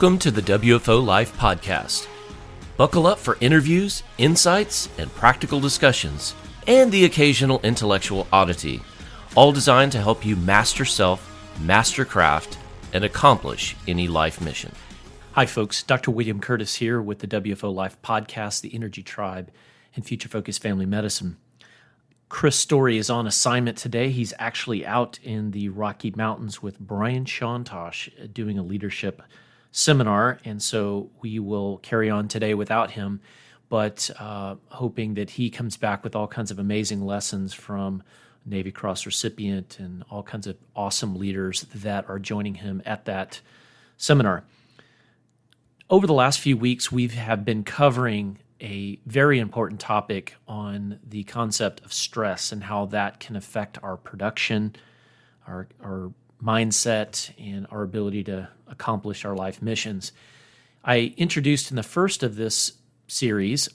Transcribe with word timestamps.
Welcome 0.00 0.20
to 0.20 0.30
the 0.30 0.42
WFO 0.42 1.04
Life 1.04 1.36
Podcast. 1.36 2.06
Buckle 2.76 3.08
up 3.08 3.18
for 3.18 3.36
interviews, 3.40 4.04
insights, 4.16 4.88
and 4.96 5.12
practical 5.16 5.58
discussions, 5.58 6.36
and 6.68 6.92
the 6.92 7.04
occasional 7.04 7.58
intellectual 7.64 8.28
oddity, 8.32 8.80
all 9.34 9.50
designed 9.50 9.90
to 9.90 10.00
help 10.00 10.24
you 10.24 10.36
master 10.36 10.84
self, 10.84 11.28
master 11.62 12.04
craft, 12.04 12.58
and 12.92 13.02
accomplish 13.02 13.74
any 13.88 14.06
life 14.06 14.40
mission. 14.40 14.70
Hi, 15.32 15.46
folks. 15.46 15.82
Dr. 15.82 16.12
William 16.12 16.38
Curtis 16.38 16.76
here 16.76 17.02
with 17.02 17.18
the 17.18 17.26
WFO 17.26 17.74
Life 17.74 18.00
Podcast, 18.00 18.60
the 18.60 18.72
Energy 18.72 19.02
Tribe, 19.02 19.50
and 19.96 20.06
Future 20.06 20.28
Focus 20.28 20.58
Family 20.58 20.86
Medicine. 20.86 21.38
Chris 22.28 22.54
Story 22.54 22.98
is 22.98 23.10
on 23.10 23.26
assignment 23.26 23.76
today. 23.76 24.10
He's 24.10 24.32
actually 24.38 24.86
out 24.86 25.18
in 25.24 25.50
the 25.50 25.70
Rocky 25.70 26.12
Mountains 26.14 26.62
with 26.62 26.78
Brian 26.78 27.24
Chontosh 27.24 28.12
uh, 28.22 28.28
doing 28.32 28.60
a 28.60 28.62
leadership 28.62 29.22
seminar. 29.70 30.38
And 30.44 30.62
so 30.62 31.10
we 31.20 31.38
will 31.38 31.78
carry 31.78 32.10
on 32.10 32.28
today 32.28 32.54
without 32.54 32.92
him, 32.92 33.20
but 33.68 34.10
uh, 34.18 34.56
hoping 34.68 35.14
that 35.14 35.30
he 35.30 35.50
comes 35.50 35.76
back 35.76 36.02
with 36.04 36.16
all 36.16 36.26
kinds 36.26 36.50
of 36.50 36.58
amazing 36.58 37.04
lessons 37.04 37.52
from 37.54 38.02
Navy 38.46 38.72
Cross 38.72 39.06
recipient 39.06 39.78
and 39.78 40.04
all 40.10 40.22
kinds 40.22 40.46
of 40.46 40.56
awesome 40.74 41.16
leaders 41.16 41.62
that 41.74 42.08
are 42.08 42.18
joining 42.18 42.54
him 42.54 42.82
at 42.86 43.04
that 43.04 43.40
seminar. 43.96 44.44
Over 45.90 46.06
the 46.06 46.14
last 46.14 46.40
few 46.40 46.56
weeks, 46.56 46.92
we 46.92 47.08
have 47.08 47.44
been 47.44 47.64
covering 47.64 48.38
a 48.60 48.98
very 49.06 49.38
important 49.38 49.80
topic 49.80 50.34
on 50.46 50.98
the 51.06 51.24
concept 51.24 51.84
of 51.84 51.92
stress 51.92 52.52
and 52.52 52.64
how 52.64 52.86
that 52.86 53.20
can 53.20 53.36
affect 53.36 53.78
our 53.82 53.96
production, 53.96 54.74
our, 55.46 55.68
our 55.82 56.12
mindset, 56.42 57.32
and 57.38 57.66
our 57.70 57.82
ability 57.82 58.24
to 58.24 58.48
accomplish 58.66 59.24
our 59.24 59.34
life 59.34 59.60
missions. 59.62 60.12
I 60.84 61.14
introduced 61.16 61.70
in 61.70 61.76
the 61.76 61.82
first 61.82 62.22
of 62.22 62.36
this 62.36 62.72
series 63.06 63.68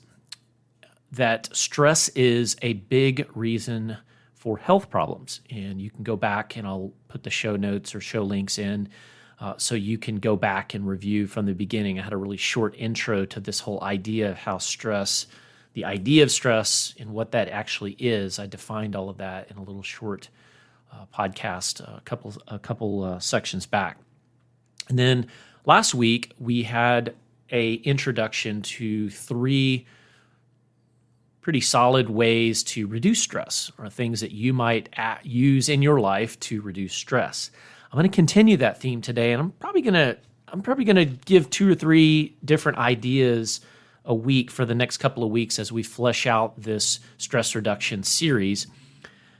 that 1.11 1.56
stress 1.56 2.09
is 2.09 2.56
a 2.61 2.73
big 2.73 3.30
reason 3.36 3.97
for 4.34 4.58
health 4.58 4.89
problems. 4.89 5.41
And 5.50 5.81
you 5.81 5.89
can 5.89 6.03
go 6.03 6.16
back 6.16 6.58
and 6.58 6.67
I'll 6.67 6.91
put 7.08 7.23
the 7.23 7.30
show 7.30 7.56
notes 7.56 7.94
or 7.94 8.02
show 8.02 8.23
links 8.23 8.58
in 8.58 8.89
uh, 9.39 9.53
so 9.58 9.75
you 9.75 9.97
can 9.97 10.17
go 10.17 10.36
back 10.36 10.73
and 10.73 10.88
review 10.88 11.28
from 11.28 11.45
the 11.45 11.53
beginning. 11.53 12.00
I 12.00 12.03
had 12.03 12.14
a 12.14 12.17
really 12.17 12.38
short 12.38 12.75
intro 12.78 13.25
to 13.25 13.39
this 13.39 13.59
whole 13.59 13.81
idea 13.84 14.31
of 14.31 14.38
how 14.38 14.58
stress, 14.58 15.28
the 15.73 15.86
idea 15.86 16.23
of 16.23 16.31
stress, 16.31 16.94
and 17.00 17.11
what 17.11 17.31
that 17.31 17.47
actually 17.50 17.94
is. 18.00 18.39
I 18.39 18.47
defined 18.47 18.95
all 18.95 19.09
of 19.09 19.17
that 19.17 19.52
in 19.52 19.58
a 19.58 19.64
little 19.64 19.84
short 19.84 20.30
uh, 20.94 21.05
podcast 21.13 21.81
a 21.81 22.02
couple 22.02 22.33
a 22.47 22.59
couple 22.59 23.03
uh, 23.03 23.19
sections 23.19 23.66
back. 23.66 23.97
And 24.89 25.00
then 25.00 25.27
last 25.66 25.94
week 25.94 26.33
we 26.39 26.63
had 26.63 27.16
a 27.50 27.73
introduction 27.73 28.61
to 28.61 29.09
three 29.09 29.85
pretty 31.41 31.61
solid 31.61 32.09
ways 32.09 32.63
to 32.63 32.88
reduce 32.88 33.22
stress 33.22 33.72
or 33.77 33.89
things 33.89 34.22
that 34.22 34.31
you 34.31 34.53
might 34.53 34.88
use 35.23 35.67
in 35.67 35.81
your 35.81 36.00
life 36.00 36.40
to 36.40 36.62
reduce 36.62 36.94
stress. 36.94 37.51
I'm 37.91 37.97
going 37.97 38.09
to 38.09 38.16
continue 38.16 38.57
that 38.57 38.79
theme 38.79 39.01
today, 39.01 39.34
and 39.34 39.41
I'm 39.41 39.51
probably 39.51 39.81
going 39.81 39.94
to 39.94 40.17
I'm 40.47 40.62
probably 40.62 40.85
going 40.85 40.96
to 40.96 41.06
give 41.06 41.50
two 41.50 41.69
or 41.69 41.75
three 41.75 42.35
different 42.46 42.78
ideas 42.78 43.62
a 44.06 44.13
week 44.13 44.51
for 44.51 44.66
the 44.66 44.75
next 44.75 44.97
couple 44.97 45.23
of 45.23 45.31
weeks 45.31 45.57
as 45.57 45.72
we 45.72 45.84
flesh 45.84 46.28
out 46.28 46.59
this 46.62 47.00
stress 47.17 47.56
reduction 47.56 48.03
series. 48.03 48.67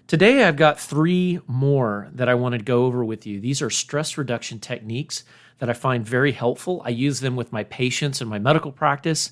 Today, 0.06 0.44
I've 0.44 0.58
got 0.58 0.80
three 0.80 1.40
more 1.48 2.10
that 2.14 2.28
I 2.28 2.36
want 2.36 2.54
to 2.54 2.64
go 2.64 2.86
over 2.86 3.06
with 3.06 3.26
you. 3.26 3.40
These 3.40 3.62
are 3.62 3.70
stress 3.70 4.18
reduction 4.18 4.60
techniques 4.60 5.24
that 5.60 5.70
I 5.70 5.74
find 5.74 6.06
very 6.06 6.34
helpful. 6.34 6.82
I 6.84 6.90
use 6.90 7.22
them 7.22 7.38
with 7.38 7.54
my 7.54 7.64
patients 7.64 8.22
in 8.22 8.28
my 8.28 8.38
medical 8.38 8.72
practice, 8.72 9.32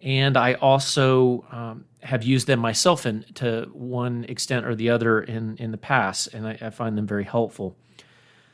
and 0.00 0.36
I 0.36 0.54
also 0.54 1.44
um, 1.50 1.84
have 2.02 2.22
used 2.22 2.46
them 2.46 2.60
myself 2.60 3.06
in, 3.06 3.24
to 3.34 3.68
one 3.72 4.24
extent 4.28 4.66
or 4.66 4.76
the 4.76 4.88
other 4.90 5.20
in, 5.20 5.56
in 5.56 5.72
the 5.72 5.76
past, 5.78 6.28
and 6.32 6.46
I, 6.46 6.58
I 6.60 6.70
find 6.70 6.96
them 6.96 7.08
very 7.08 7.24
helpful. 7.24 7.76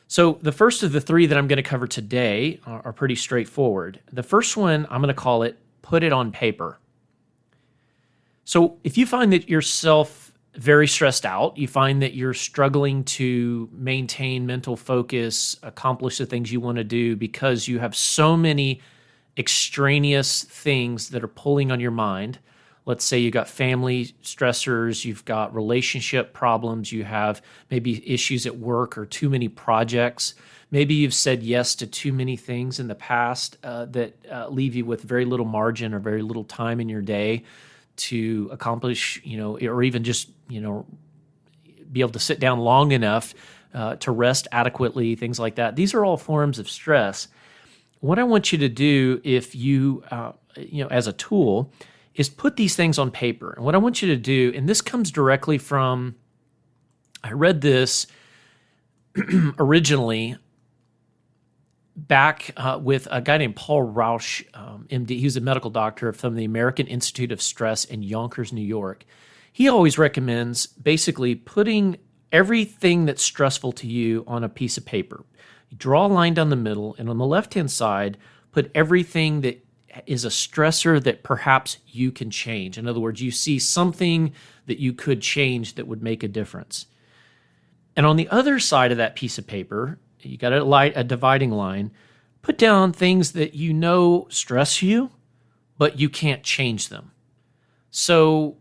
So, 0.09 0.39
the 0.41 0.53
first 0.53 0.83
of 0.83 0.93
the 0.93 1.01
three 1.01 1.27
that 1.27 1.37
I'm 1.37 1.47
going 1.47 1.59
to 1.59 1.63
cover 1.63 1.87
today 1.87 2.59
are, 2.67 2.81
are 2.87 2.93
pretty 2.93 3.15
straightforward. 3.15 4.01
The 4.11 4.23
first 4.23 4.57
one, 4.57 4.87
I'm 4.91 5.03
going 5.03 5.15
to 5.15 5.15
call 5.15 5.43
it 5.43 5.59
put 5.83 6.03
it 6.03 6.13
on 6.13 6.33
paper. 6.33 6.79
So, 8.45 8.79
if 8.83 8.97
you 8.97 9.05
find 9.05 9.33
that 9.33 9.49
yourself 9.49 10.30
very 10.55 10.89
stressed 10.89 11.25
out, 11.25 11.57
you 11.57 11.69
find 11.69 12.03
that 12.03 12.15
you're 12.15 12.35
struggling 12.35 13.05
to 13.05 13.69
maintain 13.73 14.47
mental 14.47 14.77
focus, 14.77 15.57
accomplish 15.63 16.19
the 16.19 16.27
things 16.27 16.51
you 16.51 16.61
want 16.61 16.77
to 16.77 16.85
do 16.85 17.15
because 17.17 17.69
you 17.69 17.79
have 17.79 17.95
so 17.95 18.37
many 18.37 18.81
extraneous 19.37 20.43
things 20.45 21.11
that 21.11 21.23
are 21.23 21.29
pulling 21.29 21.71
on 21.71 21.79
your 21.79 21.93
mind, 21.93 22.39
let's 22.85 23.05
say 23.05 23.19
you've 23.19 23.33
got 23.33 23.49
family 23.49 24.07
stressors, 24.23 25.05
you've 25.05 25.25
got 25.25 25.55
relationship 25.55 26.33
problems, 26.33 26.91
you 26.91 27.05
have 27.05 27.43
maybe 27.71 28.03
issues 28.13 28.45
at 28.45 28.57
work 28.57 28.99
or 28.99 29.07
too 29.07 29.31
many 29.31 29.49
projects. 29.49 30.35
Maybe 30.73 30.95
you've 30.95 31.15
said 31.15 31.43
yes 31.43 31.77
to 31.77 31.87
too 31.87 32.13
many 32.13 32.37
things 32.37 32.81
in 32.81 32.89
the 32.89 32.95
past 32.95 33.57
uh, 33.63 33.85
that 33.87 34.15
uh, 34.31 34.49
leave 34.49 34.75
you 34.75 34.85
with 34.85 35.03
very 35.03 35.25
little 35.25 35.47
margin 35.47 35.95
or 35.95 36.01
very 36.01 36.23
little 36.23 36.45
time 36.45 36.81
in 36.81 36.89
your 36.89 37.03
day 37.03 37.45
to 38.01 38.49
accomplish, 38.53 39.21
you 39.25 39.37
know, 39.37 39.59
or 39.59 39.83
even 39.83 40.05
just, 40.05 40.31
you 40.49 40.61
know, 40.61 40.87
be 41.93 42.01
able 42.01 42.13
to 42.13 42.19
sit 42.19 42.41
down 42.41 42.61
long 42.61 42.93
enough 42.93 43.35
uh, 43.75 43.97
to 43.97 44.11
rest 44.11 44.49
adequately, 44.53 45.15
things 45.15 45.39
like 45.39 45.57
that. 45.57 45.77
These 45.77 45.95
are 45.95 46.05
all 46.05 46.17
forms 46.17 46.59
of 46.59 46.69
stress. 46.69 47.29
What 48.01 48.19
I 48.19 48.25
want 48.25 48.53
you 48.53 48.59
to 48.59 48.69
do, 48.69 49.21
if 49.25 49.55
you, 49.55 50.03
uh, 50.11 50.33
you 50.57 50.83
know, 50.83 50.89
as 50.89 51.07
a 51.07 51.13
tool, 51.13 51.73
is 52.15 52.29
put 52.29 52.57
these 52.57 52.75
things 52.75 52.99
on 52.99 53.11
paper. 53.11 53.53
And 53.53 53.65
what 53.65 53.75
I 53.75 53.79
want 53.79 54.03
you 54.03 54.09
to 54.09 54.17
do, 54.17 54.53
and 54.55 54.69
this 54.69 54.81
comes 54.81 55.11
directly 55.11 55.59
from, 55.59 56.17
I 57.23 57.33
read 57.33 57.61
this 57.61 58.07
originally 59.59 60.37
back 62.07 62.53
uh, 62.57 62.79
with 62.83 63.07
a 63.11 63.21
guy 63.21 63.39
named 63.39 63.57
Paul 63.57 63.83
Rosch, 63.83 64.43
um, 64.55 64.87
MD. 64.91 65.19
He 65.19 65.25
was 65.25 65.37
a 65.37 65.41
medical 65.41 65.71
doctor 65.71 66.13
from 66.13 66.35
the 66.35 66.45
American 66.45 66.87
Institute 66.87 67.33
of 67.33 67.43
Stress 67.43 67.85
in 67.85 68.03
Yonkers, 68.03 68.53
New 68.53 68.65
York. 68.65 69.05
He 69.53 69.69
always 69.69 69.99
recommends 69.99 70.67
basically 70.67 71.35
putting 71.35 71.99
everything 72.33 73.07
that's 73.07 73.23
stressful 73.23 73.73
to 73.73 73.87
you 73.87 74.25
on 74.27 74.45
a 74.45 74.49
piece 74.49 74.79
of 74.79 74.85
paper. 74.85 75.25
You 75.69 75.77
draw 75.77 76.07
a 76.07 76.09
line 76.09 76.35
down 76.35 76.51
the 76.51 76.57
middle, 76.57 76.95
and 76.99 77.09
on 77.09 77.19
the 77.19 77.27
left 77.27 77.55
hand 77.55 77.71
side, 77.71 78.17
put 78.53 78.71
everything 78.75 79.41
that 79.43 79.65
is 80.07 80.25
a 80.25 80.29
stressor 80.29 81.03
that 81.03 81.23
perhaps 81.23 81.79
you 81.87 82.13
can 82.13 82.31
change. 82.31 82.79
In 82.79 82.87
other 82.87 83.01
words, 83.01 83.21
you 83.21 83.31
see 83.31 83.59
something 83.59 84.33
that 84.67 84.79
you 84.79 84.93
could 84.93 85.21
change 85.21 85.75
that 85.75 85.87
would 85.87 86.03
make 86.03 86.23
a 86.23 86.29
difference. 86.29 86.87
And 87.97 88.07
on 88.07 88.17
the 88.17 88.29
other 88.29 88.61
side 88.61 88.93
of 88.93 88.99
that 88.99 89.17
piece 89.17 89.37
of 89.37 89.47
paper, 89.47 89.99
you 90.23 90.37
got 90.37 90.53
a, 90.53 90.65
light, 90.65 90.93
a 90.97 91.05
dividing 91.05 91.51
line. 91.51 91.91
Put 92.43 92.59
down 92.59 92.93
things 92.93 93.33
that 93.33 93.55
you 93.55 93.73
know 93.73 94.27
stress 94.31 94.83
you, 94.83 95.11
but 95.79 95.99
you 95.99 96.09
can't 96.09 96.43
change 96.43 96.89
them. 96.89 97.13
So 97.91 98.57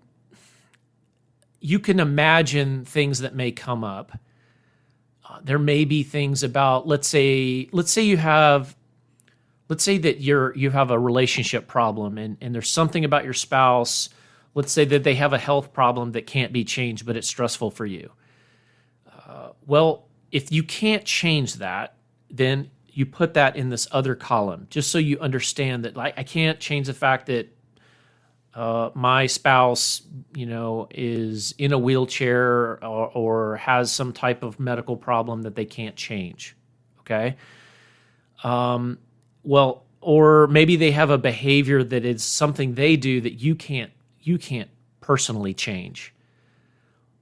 you 1.59 1.79
can 1.79 1.99
imagine 1.99 2.85
things 2.85 3.19
that 3.19 3.35
may 3.35 3.51
come 3.51 3.83
up. 3.83 4.17
Uh, 5.27 5.39
there 5.43 5.59
may 5.59 5.85
be 5.85 6.03
things 6.03 6.43
about, 6.43 6.87
let's 6.87 7.07
say, 7.07 7.69
let's 7.71 7.91
say 7.91 8.01
you 8.01 8.17
have 8.17 8.75
let's 9.69 9.83
say 9.83 9.97
that 9.99 10.19
you're 10.19 10.55
you 10.57 10.71
have 10.71 10.91
a 10.91 10.99
relationship 10.99 11.67
problem 11.67 12.17
and, 12.17 12.37
and 12.41 12.53
there's 12.53 12.69
something 12.69 13.05
about 13.05 13.23
your 13.23 13.33
spouse 13.33 14.09
let's 14.55 14.71
say 14.71 14.83
that 14.83 15.03
they 15.03 15.15
have 15.15 15.31
a 15.31 15.37
health 15.37 15.71
problem 15.71 16.11
that 16.11 16.27
can't 16.27 16.51
be 16.51 16.65
changed 16.65 17.05
but 17.05 17.15
it's 17.15 17.27
stressful 17.27 17.71
for 17.71 17.85
you 17.85 18.11
uh, 19.27 19.49
well 19.65 20.08
if 20.31 20.51
you 20.51 20.63
can't 20.63 21.05
change 21.05 21.55
that 21.55 21.95
then 22.29 22.69
you 22.87 23.05
put 23.05 23.33
that 23.33 23.55
in 23.55 23.69
this 23.69 23.87
other 23.91 24.15
column 24.15 24.67
just 24.69 24.91
so 24.91 24.97
you 24.97 25.19
understand 25.19 25.85
that 25.85 25.95
like 25.95 26.13
i 26.17 26.23
can't 26.23 26.59
change 26.59 26.87
the 26.87 26.93
fact 26.93 27.27
that 27.27 27.47
uh, 28.55 28.89
my 28.95 29.27
spouse 29.27 30.01
you 30.35 30.45
know 30.45 30.87
is 30.91 31.53
in 31.59 31.71
a 31.71 31.77
wheelchair 31.77 32.83
or, 32.83 33.11
or 33.13 33.55
has 33.57 33.91
some 33.91 34.11
type 34.11 34.41
of 34.41 34.59
medical 34.59 34.97
problem 34.97 35.43
that 35.43 35.55
they 35.55 35.65
can't 35.65 35.95
change 35.95 36.55
okay? 37.09 37.35
Um, 38.43 38.99
well 39.43 39.83
or 40.01 40.47
maybe 40.47 40.77
they 40.77 40.91
have 40.91 41.09
a 41.09 41.17
behavior 41.17 41.83
that 41.83 42.05
is 42.05 42.23
something 42.23 42.75
they 42.75 42.95
do 42.95 43.19
that 43.21 43.33
you 43.33 43.55
can't 43.55 43.91
you 44.21 44.37
can't 44.37 44.69
personally 45.01 45.53
change 45.53 46.13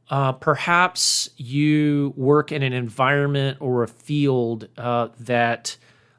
uh, 0.09 0.31
perhaps 0.33 1.29
you 1.37 2.13
work 2.15 2.51
in 2.51 2.63
an 2.63 2.73
environment 2.73 3.57
or 3.59 3.83
a 3.83 3.87
field 3.87 4.67
uh, 4.77 5.09
that 5.19 5.77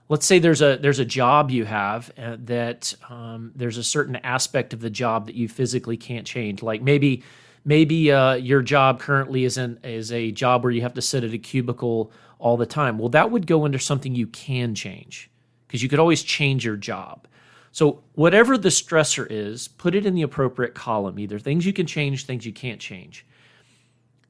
let's 0.08 0.26
say 0.26 0.38
there's 0.38 0.62
a 0.62 0.76
there's 0.76 0.99
a 0.99 1.05
job 1.05 1.50
you 1.50 1.64
have 1.64 2.11
uh, 2.19 2.37
that 2.40 2.94
um, 3.08 3.52
there's 3.55 3.79
a 3.79 3.85
certain 3.85 4.17
aspect 4.17 4.73
of 4.73 4.81
the 4.81 4.90
job 4.90 5.26
that 5.26 5.35
you 5.35 5.49
physically 5.49 5.96
can't 5.96 6.26
change 6.26 6.62
like 6.62 6.82
maybe 6.82 7.23
maybe 7.64 8.12
uh, 8.12 8.35
your 8.35 8.62
job 8.62 9.00
currently 9.00 9.44
is 9.44 9.58
in, 9.58 9.79
is 9.82 10.12
a 10.12 10.31
job 10.32 10.62
where 10.62 10.73
you 10.73 10.82
have 10.82 10.94
to 10.94 11.02
sit 11.02 11.25
at 11.25 11.32
a 11.32 11.38
cubicle 11.38 12.12
all 12.38 12.56
the 12.56 12.67
time 12.67 12.99
well 12.99 13.08
that 13.08 13.31
would 13.31 13.46
go 13.46 13.64
under 13.64 13.79
something 13.79 14.14
you 14.14 14.26
can 14.26 14.75
change 14.75 15.31
because 15.69 15.82
you 15.82 15.88
could 15.88 15.99
always 15.99 16.23
change 16.23 16.64
your 16.64 16.76
job. 16.76 17.29
So, 17.70 18.02
whatever 18.14 18.56
the 18.58 18.70
stressor 18.70 19.26
is, 19.29 19.69
put 19.69 19.94
it 19.94 20.06
in 20.06 20.14
the 20.14 20.23
appropriate 20.23 20.75
column, 20.75 21.19
either 21.19 21.38
things 21.38 21.67
you 21.67 21.75
can 21.75 21.87
change, 21.87 22.25
things 22.25 22.44
you 22.46 22.52
can't 22.52 22.81
change. 22.81 23.26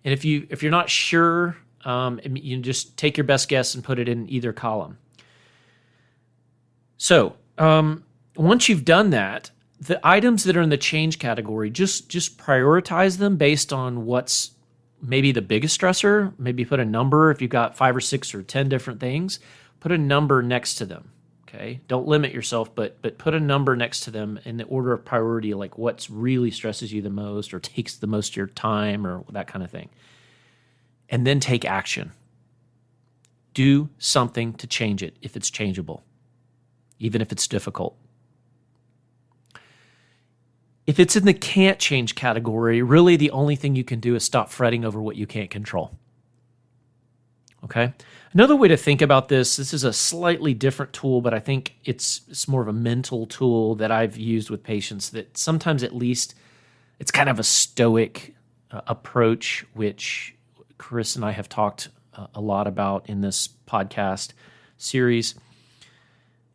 And 0.05 0.13
if 0.13 0.25
you 0.25 0.47
if 0.51 0.63
you're 0.63 0.73
not 0.73 0.89
sure, 0.89 1.57
um, 1.85 2.21
you 2.25 2.59
just 2.59 2.97
take 2.97 3.17
your 3.17 3.25
best 3.25 3.49
guess 3.49 3.75
and 3.75 3.83
put 3.83 3.99
it 3.99 4.09
in 4.09 4.29
either 4.29 4.53
column. 4.53 4.99
So, 6.97 7.37
um, 7.57 8.05
once 8.37 8.69
you've 8.69 8.85
done 8.85 9.11
that, 9.11 9.51
the 9.81 10.01
items 10.03 10.45
that 10.45 10.57
are 10.57 10.63
in 10.63 10.71
the 10.71 10.77
change 10.77 11.19
category, 11.19 11.71
just 11.71 12.09
just 12.09 12.39
prioritize 12.39 13.19
them 13.19 13.37
based 13.37 13.73
on 13.73 14.05
what's 14.07 14.53
maybe 15.01 15.33
the 15.33 15.43
biggest 15.43 15.81
stressor. 15.81 16.33
Maybe 16.39 16.65
put 16.65 16.81
a 16.81 16.85
number 16.85 17.31
if 17.31 17.41
you've 17.41 17.51
got 17.51 17.77
five 17.77 17.95
or 17.95 18.01
six 18.01 18.35
or 18.35 18.43
ten 18.43 18.69
different 18.69 19.01
things. 19.01 19.39
Put 19.81 19.93
a 19.93 19.99
number 19.99 20.43
next 20.43 20.75
to 20.77 20.87
them. 20.87 21.13
Okay, 21.49 21.81
don't 21.89 22.07
limit 22.07 22.35
yourself, 22.35 22.75
but 22.75 23.01
but 23.01 23.17
put 23.17 23.33
a 23.33 23.41
number 23.41 23.75
next 23.75 24.01
to 24.01 24.11
them 24.11 24.39
in 24.45 24.59
the 24.59 24.65
order 24.65 24.93
of 24.93 25.05
priority, 25.05 25.55
like 25.55 25.79
what's 25.79 26.11
really 26.11 26.51
stresses 26.51 26.93
you 26.93 27.01
the 27.01 27.09
most 27.09 27.55
or 27.55 27.61
takes 27.61 27.97
the 27.97 28.07
most 28.07 28.33
of 28.33 28.37
your 28.37 28.49
time 28.49 29.07
or 29.07 29.25
that 29.31 29.47
kind 29.47 29.65
of 29.65 29.71
thing. 29.71 29.89
And 31.09 31.27
then 31.27 31.41
take 31.41 31.65
action. 31.65 32.13
Do 33.55 33.89
something 33.99 34.53
to 34.55 34.67
change 34.67 35.03
it 35.03 35.17
if 35.23 35.37
it's 35.37 35.49
changeable, 35.49 36.05
even 36.99 37.23
if 37.23 37.33
it's 37.33 37.49
difficult. 37.49 37.97
If 40.87 41.01
it's 41.01 41.17
in 41.17 41.25
the 41.25 41.35
can't 41.35 41.79
change 41.79 42.15
category, 42.15 42.83
really 42.83 43.17
the 43.17 43.31
only 43.31 43.57
thing 43.57 43.75
you 43.75 43.85
can 43.85 44.01
do 44.01 44.15
is 44.15 44.23
stop 44.23 44.51
fretting 44.51 44.85
over 44.85 45.01
what 45.01 45.17
you 45.17 45.27
can't 45.27 45.51
control. 45.51 45.93
Okay? 47.65 47.93
Another 48.33 48.55
way 48.55 48.69
to 48.69 48.77
think 48.77 49.03
about 49.03 49.29
this, 49.29 49.57
this 49.57 49.75
is 49.75 49.85
a 49.85 49.93
slightly 49.93 50.55
different 50.55 50.93
tool, 50.93 51.21
but 51.21 51.35
I 51.35 51.41
think 51.41 51.77
it's 51.85 52.23
it's 52.29 52.47
more 52.47 52.63
of 52.63 52.69
a 52.69 52.73
mental 52.73 53.27
tool 53.27 53.75
that 53.77 53.91
I've 53.91 54.17
used 54.17 54.51
with 54.51 54.63
patients 54.63 55.11
that 55.11 55.37
sometimes 55.37 55.83
at 55.83 55.95
least 55.95 56.35
it's 56.99 57.11
kind 57.11 57.29
of 57.29 57.39
a 57.39 57.45
stoic 57.45 58.35
uh, 58.71 58.83
approach 58.87 59.67
which 59.75 60.35
Chris 60.77 61.17
and 61.17 61.25
I 61.25 61.33
have 61.33 61.49
talked 61.49 61.89
uh, 62.15 62.27
a 62.35 62.41
lot 62.41 62.67
about 62.67 63.09
in 63.09 63.23
this 63.23 63.49
podcast 63.67 64.33
series 64.77 65.35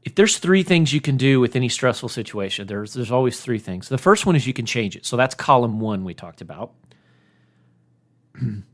if 0.03 0.15
there's 0.15 0.37
three 0.37 0.63
things 0.63 0.93
you 0.93 1.01
can 1.01 1.17
do 1.17 1.39
with 1.39 1.55
any 1.55 1.69
stressful 1.69 2.09
situation, 2.09 2.67
there's 2.67 2.93
there's 2.93 3.11
always 3.11 3.39
three 3.39 3.59
things. 3.59 3.89
The 3.89 3.97
first 3.97 4.25
one 4.25 4.35
is 4.35 4.45
you 4.45 4.53
can 4.53 4.65
change 4.65 4.95
it. 4.95 5.05
So 5.05 5.15
that's 5.15 5.33
column 5.35 5.79
one 5.79 6.03
we 6.03 6.13
talked 6.13 6.41
about. 6.41 6.73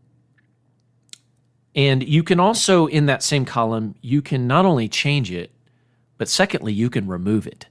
and 1.80 2.06
you 2.06 2.24
can 2.24 2.42
also 2.42 2.88
in 2.88 3.06
that 3.06 3.24
same 3.24 3.46
column, 3.46 3.96
you 4.02 4.22
can 4.22 4.48
not 4.48 4.66
only 4.66 4.90
change 4.90 5.32
it, 5.32 5.50
but 6.18 6.28
secondly, 6.28 6.74
you 6.74 6.90
can 6.90 7.08
remove 7.08 7.48
it. 7.48 7.68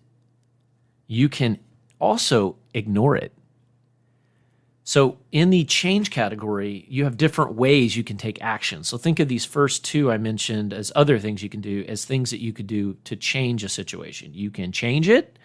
You 1.07 1.29
can 1.29 1.59
also 2.01 2.57
ignore 2.73 3.17
it. 3.17 3.35
So, 4.83 5.19
in 5.31 5.51
the 5.51 5.65
change 5.65 6.11
category, 6.11 6.87
you 6.89 7.05
have 7.05 7.19
different 7.19 7.53
ways 7.53 7.99
you 7.99 8.03
can 8.03 8.17
take 8.17 8.41
action. 8.41 8.83
So, 8.83 8.97
think 8.97 9.21
of 9.21 9.29
these 9.29 9.45
first 9.45 9.85
two 9.85 10.11
I 10.11 10.17
mentioned 10.17 10.73
as 10.73 10.91
other 10.97 11.19
things 11.19 11.43
you 11.43 11.51
can 11.51 11.61
do, 11.61 11.85
as 11.87 12.07
things 12.07 12.31
that 12.31 12.41
you 12.41 12.55
could 12.55 12.67
do 12.67 12.95
to 13.05 13.15
change 13.15 13.63
a 13.63 13.69
situation. 13.69 14.33
You 14.33 14.51
can 14.51 14.73
change 14.73 15.11
it, 15.11 15.39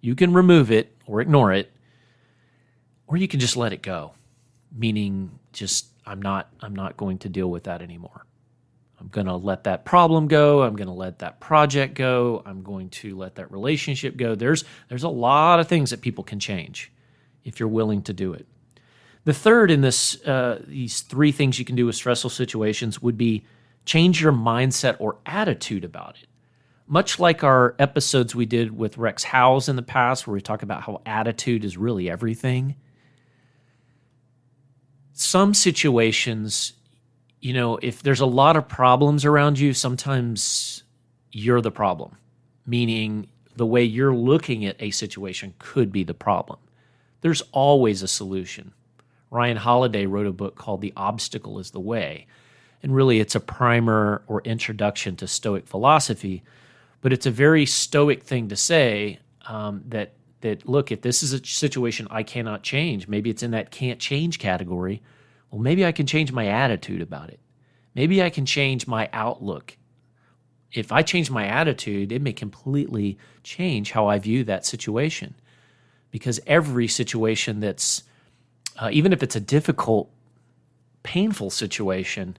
you 0.00 0.14
can 0.14 0.32
remove 0.32 0.70
it 0.70 0.96
or 1.04 1.20
ignore 1.20 1.52
it, 1.52 1.70
or 3.06 3.18
you 3.18 3.28
can 3.28 3.38
just 3.38 3.58
let 3.58 3.74
it 3.74 3.82
go, 3.82 4.14
meaning 4.72 5.38
just 5.52 5.88
I'm 6.08 6.22
not 6.22 6.52
I'm 6.60 6.74
not 6.74 6.96
going 6.96 7.18
to 7.18 7.28
deal 7.28 7.50
with 7.50 7.64
that 7.64 7.82
anymore. 7.82 8.24
I'm 9.00 9.08
going 9.08 9.26
to 9.26 9.36
let 9.36 9.64
that 9.64 9.84
problem 9.84 10.26
go. 10.26 10.62
I'm 10.62 10.74
going 10.74 10.88
to 10.88 10.94
let 10.94 11.20
that 11.20 11.38
project 11.38 11.94
go. 11.94 12.42
I'm 12.44 12.62
going 12.62 12.88
to 12.90 13.16
let 13.16 13.36
that 13.36 13.52
relationship 13.52 14.16
go. 14.16 14.34
There's 14.34 14.64
there's 14.88 15.04
a 15.04 15.08
lot 15.08 15.60
of 15.60 15.68
things 15.68 15.90
that 15.90 16.00
people 16.00 16.24
can 16.24 16.40
change 16.40 16.90
if 17.44 17.60
you're 17.60 17.68
willing 17.68 18.02
to 18.02 18.12
do 18.12 18.32
it. 18.32 18.46
The 19.24 19.34
third 19.34 19.70
in 19.70 19.82
this, 19.82 20.20
uh, 20.22 20.62
these 20.66 21.02
three 21.02 21.32
things 21.32 21.58
you 21.58 21.64
can 21.64 21.76
do 21.76 21.86
with 21.86 21.96
stressful 21.96 22.30
situations 22.30 23.02
would 23.02 23.18
be 23.18 23.44
change 23.84 24.22
your 24.22 24.32
mindset 24.32 24.96
or 24.98 25.18
attitude 25.26 25.84
about 25.84 26.16
it. 26.22 26.28
Much 26.86 27.18
like 27.18 27.44
our 27.44 27.74
episodes 27.78 28.34
we 28.34 28.46
did 28.46 28.76
with 28.76 28.96
Rex 28.96 29.24
Howes 29.24 29.68
in 29.68 29.76
the 29.76 29.82
past, 29.82 30.26
where 30.26 30.32
we 30.32 30.40
talk 30.40 30.62
about 30.62 30.82
how 30.82 31.02
attitude 31.04 31.64
is 31.64 31.76
really 31.76 32.10
everything. 32.10 32.76
Some 35.20 35.52
situations, 35.52 36.74
you 37.40 37.52
know, 37.52 37.76
if 37.82 38.04
there's 38.04 38.20
a 38.20 38.26
lot 38.26 38.54
of 38.54 38.68
problems 38.68 39.24
around 39.24 39.58
you, 39.58 39.74
sometimes 39.74 40.84
you're 41.32 41.60
the 41.60 41.72
problem, 41.72 42.16
meaning 42.64 43.28
the 43.56 43.66
way 43.66 43.82
you're 43.82 44.14
looking 44.14 44.64
at 44.64 44.76
a 44.78 44.92
situation 44.92 45.54
could 45.58 45.90
be 45.90 46.04
the 46.04 46.14
problem. 46.14 46.60
There's 47.20 47.42
always 47.50 48.04
a 48.04 48.06
solution. 48.06 48.72
Ryan 49.28 49.56
Holiday 49.56 50.06
wrote 50.06 50.28
a 50.28 50.32
book 50.32 50.54
called 50.54 50.82
The 50.82 50.92
Obstacle 50.96 51.58
is 51.58 51.72
the 51.72 51.80
Way. 51.80 52.28
And 52.80 52.94
really, 52.94 53.18
it's 53.18 53.34
a 53.34 53.40
primer 53.40 54.22
or 54.28 54.40
introduction 54.42 55.16
to 55.16 55.26
Stoic 55.26 55.66
philosophy. 55.66 56.44
But 57.00 57.12
it's 57.12 57.26
a 57.26 57.32
very 57.32 57.66
Stoic 57.66 58.22
thing 58.22 58.50
to 58.50 58.56
say 58.56 59.18
um, 59.48 59.82
that, 59.88 60.12
that, 60.40 60.68
look, 60.68 60.92
if 60.92 61.02
this 61.02 61.22
is 61.22 61.32
a 61.32 61.44
situation 61.44 62.08
I 62.10 62.22
cannot 62.22 62.62
change, 62.62 63.08
maybe 63.08 63.30
it's 63.30 63.42
in 63.42 63.50
that 63.52 63.70
can't 63.70 63.98
change 63.98 64.38
category. 64.38 65.02
Well, 65.50 65.60
maybe 65.60 65.84
I 65.84 65.92
can 65.92 66.06
change 66.06 66.32
my 66.32 66.46
attitude 66.46 67.02
about 67.02 67.30
it. 67.30 67.40
Maybe 67.94 68.22
I 68.22 68.30
can 68.30 68.46
change 68.46 68.86
my 68.86 69.08
outlook. 69.12 69.76
If 70.72 70.92
I 70.92 71.02
change 71.02 71.30
my 71.30 71.46
attitude, 71.46 72.12
it 72.12 72.22
may 72.22 72.32
completely 72.32 73.18
change 73.42 73.92
how 73.92 74.06
I 74.06 74.18
view 74.18 74.44
that 74.44 74.66
situation. 74.66 75.34
Because 76.10 76.40
every 76.46 76.88
situation 76.88 77.60
that's 77.60 78.04
uh, 78.78 78.90
even 78.92 79.12
if 79.12 79.22
it's 79.22 79.36
a 79.36 79.40
difficult, 79.40 80.10
painful 81.02 81.50
situation, 81.50 82.36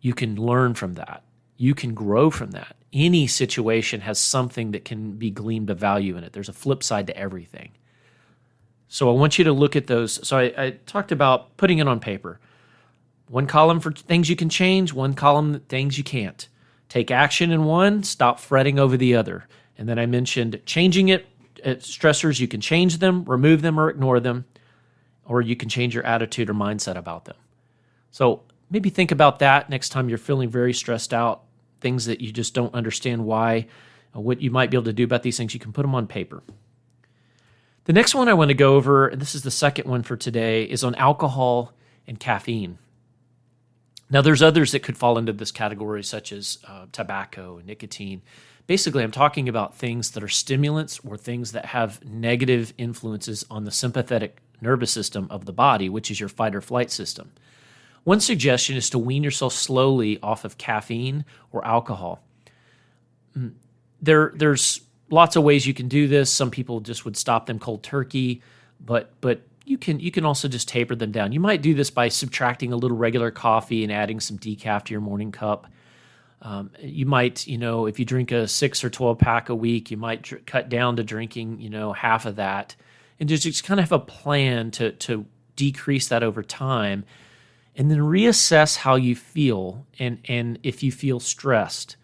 you 0.00 0.12
can 0.12 0.36
learn 0.36 0.74
from 0.74 0.94
that. 0.94 1.22
You 1.56 1.74
can 1.74 1.94
grow 1.94 2.30
from 2.30 2.52
that. 2.52 2.76
Any 2.92 3.26
situation 3.26 4.00
has 4.02 4.18
something 4.18 4.72
that 4.72 4.84
can 4.84 5.12
be 5.12 5.30
gleaned 5.30 5.70
of 5.70 5.78
value 5.78 6.16
in 6.16 6.24
it. 6.24 6.32
There's 6.32 6.48
a 6.48 6.52
flip 6.52 6.82
side 6.82 7.06
to 7.08 7.16
everything. 7.16 7.72
So 8.88 9.10
I 9.10 9.18
want 9.18 9.38
you 9.38 9.44
to 9.44 9.52
look 9.52 9.74
at 9.76 9.86
those. 9.86 10.26
So 10.26 10.38
I, 10.38 10.42
I 10.56 10.70
talked 10.86 11.10
about 11.10 11.56
putting 11.56 11.78
it 11.78 11.88
on 11.88 12.00
paper. 12.00 12.38
One 13.28 13.46
column 13.46 13.80
for 13.80 13.90
things 13.92 14.28
you 14.28 14.36
can 14.36 14.48
change, 14.48 14.92
one 14.92 15.14
column 15.14 15.60
things 15.68 15.98
you 15.98 16.04
can't. 16.04 16.46
Take 16.88 17.10
action 17.10 17.50
in 17.50 17.64
one, 17.64 18.02
stop 18.02 18.38
fretting 18.38 18.78
over 18.78 18.96
the 18.96 19.16
other. 19.16 19.48
And 19.76 19.88
then 19.88 19.98
I 19.98 20.06
mentioned 20.06 20.60
changing 20.66 21.08
it, 21.08 21.26
uh, 21.64 21.70
stressors, 21.70 22.38
you 22.38 22.46
can 22.46 22.60
change 22.60 22.98
them, 22.98 23.24
remove 23.24 23.62
them, 23.62 23.80
or 23.80 23.88
ignore 23.88 24.20
them 24.20 24.44
or 25.26 25.40
you 25.40 25.56
can 25.56 25.68
change 25.68 25.94
your 25.94 26.04
attitude 26.04 26.50
or 26.50 26.54
mindset 26.54 26.96
about 26.96 27.24
them. 27.24 27.36
So 28.10 28.42
maybe 28.74 28.90
think 28.90 29.12
about 29.12 29.38
that 29.38 29.70
next 29.70 29.90
time 29.90 30.08
you're 30.08 30.18
feeling 30.18 30.50
very 30.50 30.74
stressed 30.74 31.14
out, 31.14 31.44
things 31.80 32.06
that 32.06 32.20
you 32.20 32.32
just 32.32 32.54
don't 32.54 32.74
understand 32.74 33.24
why, 33.24 33.68
uh, 34.16 34.20
what 34.20 34.40
you 34.40 34.50
might 34.50 34.68
be 34.68 34.76
able 34.76 34.84
to 34.84 34.92
do 34.92 35.04
about 35.04 35.22
these 35.22 35.36
things. 35.36 35.54
You 35.54 35.60
can 35.60 35.72
put 35.72 35.82
them 35.82 35.94
on 35.94 36.08
paper. 36.08 36.42
The 37.84 37.92
next 37.92 38.16
one 38.16 38.28
I 38.28 38.34
want 38.34 38.48
to 38.48 38.54
go 38.54 38.74
over, 38.74 39.06
and 39.06 39.22
this 39.22 39.32
is 39.36 39.42
the 39.42 39.50
second 39.52 39.88
one 39.88 40.02
for 40.02 40.16
today, 40.16 40.64
is 40.64 40.82
on 40.82 40.96
alcohol 40.96 41.72
and 42.08 42.18
caffeine. 42.18 42.78
Now, 44.10 44.22
there's 44.22 44.42
others 44.42 44.72
that 44.72 44.82
could 44.82 44.98
fall 44.98 45.18
into 45.18 45.32
this 45.32 45.52
category, 45.52 46.02
such 46.02 46.32
as 46.32 46.58
uh, 46.66 46.86
tobacco, 46.90 47.60
nicotine. 47.64 48.22
Basically, 48.66 49.04
I'm 49.04 49.12
talking 49.12 49.48
about 49.48 49.76
things 49.76 50.10
that 50.10 50.22
are 50.24 50.28
stimulants 50.28 50.98
or 51.06 51.16
things 51.16 51.52
that 51.52 51.66
have 51.66 52.04
negative 52.04 52.74
influences 52.76 53.46
on 53.48 53.64
the 53.64 53.70
sympathetic 53.70 54.38
nervous 54.60 54.90
system 54.90 55.28
of 55.30 55.44
the 55.44 55.52
body, 55.52 55.88
which 55.88 56.10
is 56.10 56.18
your 56.18 56.28
fight 56.28 56.56
or 56.56 56.60
flight 56.60 56.90
system. 56.90 57.30
One 58.04 58.20
suggestion 58.20 58.76
is 58.76 58.90
to 58.90 58.98
wean 58.98 59.24
yourself 59.24 59.52
slowly 59.52 60.18
off 60.22 60.44
of 60.44 60.58
caffeine 60.58 61.24
or 61.52 61.66
alcohol. 61.66 62.22
Mm, 63.36 63.54
there, 64.00 64.32
there's 64.36 64.82
lots 65.10 65.36
of 65.36 65.42
ways 65.42 65.66
you 65.66 65.74
can 65.74 65.88
do 65.88 66.06
this. 66.06 66.30
Some 66.30 66.50
people 66.50 66.80
just 66.80 67.04
would 67.04 67.16
stop 67.16 67.46
them 67.46 67.58
cold 67.58 67.82
turkey, 67.82 68.42
but 68.80 69.12
but 69.20 69.42
you 69.64 69.78
can 69.78 70.00
you 70.00 70.10
can 70.10 70.24
also 70.24 70.48
just 70.48 70.68
taper 70.68 70.94
them 70.94 71.12
down. 71.12 71.32
You 71.32 71.40
might 71.40 71.62
do 71.62 71.72
this 71.72 71.90
by 71.90 72.08
subtracting 72.08 72.72
a 72.72 72.76
little 72.76 72.96
regular 72.96 73.30
coffee 73.30 73.82
and 73.82 73.92
adding 73.92 74.20
some 74.20 74.38
decaf 74.38 74.84
to 74.84 74.92
your 74.92 75.00
morning 75.00 75.32
cup. 75.32 75.66
Um, 76.42 76.72
you 76.80 77.06
might, 77.06 77.46
you 77.46 77.56
know, 77.56 77.86
if 77.86 77.98
you 77.98 78.04
drink 78.04 78.30
a 78.30 78.46
six 78.46 78.84
or 78.84 78.90
twelve 78.90 79.18
pack 79.18 79.48
a 79.48 79.54
week, 79.54 79.90
you 79.90 79.96
might 79.96 80.20
dr- 80.20 80.44
cut 80.44 80.68
down 80.68 80.96
to 80.96 81.02
drinking, 81.02 81.60
you 81.60 81.70
know, 81.70 81.94
half 81.94 82.26
of 82.26 82.36
that 82.36 82.76
and 83.18 83.28
just, 83.28 83.44
just 83.44 83.64
kind 83.64 83.80
of 83.80 83.88
have 83.88 84.00
a 84.00 84.04
plan 84.04 84.70
to 84.72 84.92
to 84.92 85.24
decrease 85.56 86.08
that 86.08 86.22
over 86.22 86.42
time 86.42 87.04
and 87.76 87.90
then 87.90 87.98
reassess 87.98 88.78
how 88.78 88.94
you 88.94 89.14
feel 89.14 89.86
and 89.98 90.18
and 90.26 90.58
if 90.62 90.82
you 90.82 90.92
feel 90.92 91.20
stressed 91.20 91.96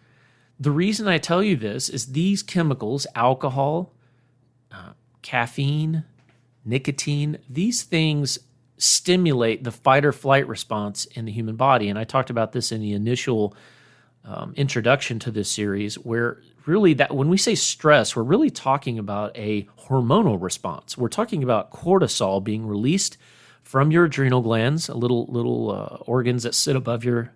the 0.59 0.71
reason 0.71 1.07
i 1.07 1.17
tell 1.17 1.41
you 1.41 1.55
this 1.55 1.89
is 1.89 2.07
these 2.07 2.43
chemicals 2.43 3.07
alcohol 3.15 3.93
uh, 4.71 4.93
caffeine 5.21 6.03
nicotine 6.65 7.37
these 7.49 7.83
things 7.83 8.39
stimulate 8.77 9.63
the 9.63 9.71
fight 9.71 10.03
or 10.03 10.11
flight 10.11 10.47
response 10.47 11.05
in 11.05 11.25
the 11.25 11.31
human 11.31 11.55
body 11.55 11.89
and 11.89 11.97
i 11.97 12.03
talked 12.03 12.29
about 12.29 12.51
this 12.51 12.71
in 12.71 12.81
the 12.81 12.93
initial 12.93 13.55
um, 14.23 14.53
introduction 14.55 15.19
to 15.19 15.31
this 15.31 15.49
series 15.49 15.95
where 15.95 16.41
really 16.65 16.93
that 16.95 17.15
when 17.15 17.29
we 17.29 17.37
say 17.37 17.55
stress, 17.55 18.15
we're 18.15 18.23
really 18.23 18.49
talking 18.49 18.99
about 18.99 19.35
a 19.35 19.63
hormonal 19.87 20.41
response. 20.41 20.97
We're 20.97 21.09
talking 21.09 21.43
about 21.43 21.71
cortisol 21.71 22.43
being 22.43 22.65
released 22.65 23.17
from 23.71 23.89
your 23.89 24.03
adrenal 24.03 24.41
glands, 24.41 24.89
little 24.89 25.27
little 25.27 25.71
uh, 25.71 25.95
organs 26.01 26.43
that 26.43 26.53
sit 26.53 26.75
above 26.75 27.05
your 27.05 27.31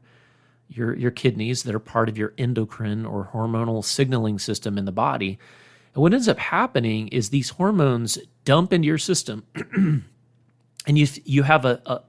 your 0.68 0.94
your 0.94 1.10
kidneys 1.10 1.64
that 1.64 1.74
are 1.74 1.80
part 1.80 2.10
of 2.10 2.18
your 2.18 2.34
endocrine 2.38 3.06
or 3.06 3.30
hormonal 3.32 3.82
signaling 3.82 4.38
system 4.38 4.78
in 4.78 4.84
the 4.84 4.92
body. 4.92 5.40
And 5.94 6.02
what 6.02 6.14
ends 6.14 6.28
up 6.28 6.38
happening 6.38 7.08
is 7.08 7.30
these 7.30 7.52
hormones 7.52 8.18
dump 8.44 8.74
into 8.74 8.86
your 8.86 8.98
system, 8.98 9.46
and 9.56 10.04
you 10.86 11.08
you 11.24 11.44
have 11.44 11.64
a, 11.64 11.82
a 11.86 12.02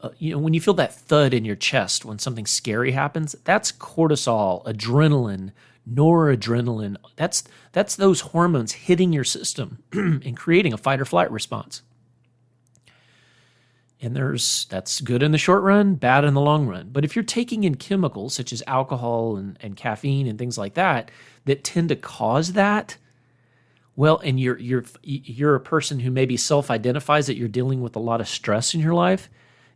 uh, 0.00 0.08
you 0.16 0.32
know, 0.32 0.38
when 0.38 0.54
you 0.54 0.60
feel 0.62 0.72
that 0.72 0.94
thud 0.94 1.34
in 1.34 1.44
your 1.44 1.54
chest 1.54 2.06
when 2.06 2.18
something 2.18 2.46
scary 2.46 2.92
happens, 2.92 3.36
that's 3.44 3.72
cortisol, 3.72 4.64
adrenaline, 4.64 5.52
noradrenaline. 5.86 6.96
That's 7.16 7.44
that's 7.72 7.94
those 7.94 8.22
hormones 8.22 8.72
hitting 8.72 9.12
your 9.12 9.24
system 9.24 9.82
and 9.92 10.34
creating 10.34 10.72
a 10.72 10.78
fight 10.78 10.98
or 10.98 11.04
flight 11.04 11.30
response. 11.30 11.82
And 14.02 14.16
there's 14.16 14.64
that's 14.66 15.00
good 15.00 15.22
in 15.22 15.30
the 15.30 15.38
short 15.38 15.62
run, 15.62 15.94
bad 15.94 16.24
in 16.24 16.34
the 16.34 16.40
long 16.40 16.66
run. 16.66 16.90
But 16.92 17.04
if 17.04 17.14
you're 17.14 17.22
taking 17.22 17.64
in 17.64 17.76
chemicals 17.76 18.34
such 18.34 18.52
as 18.52 18.62
alcohol 18.66 19.36
and, 19.36 19.56
and 19.60 19.76
caffeine 19.76 20.26
and 20.26 20.38
things 20.38 20.58
like 20.58 20.74
that 20.74 21.10
that 21.44 21.64
tend 21.64 21.88
to 21.90 21.96
cause 21.96 22.54
that, 22.54 22.96
well, 23.94 24.18
and 24.18 24.40
you're 24.40 24.58
you're 24.58 24.84
you're 25.02 25.54
a 25.54 25.60
person 25.60 26.00
who 26.00 26.10
maybe 26.10 26.36
self-identifies 26.36 27.28
that 27.28 27.36
you're 27.36 27.48
dealing 27.48 27.80
with 27.80 27.94
a 27.94 28.00
lot 28.00 28.20
of 28.20 28.28
stress 28.28 28.74
in 28.74 28.80
your 28.80 28.94
life 28.94 29.30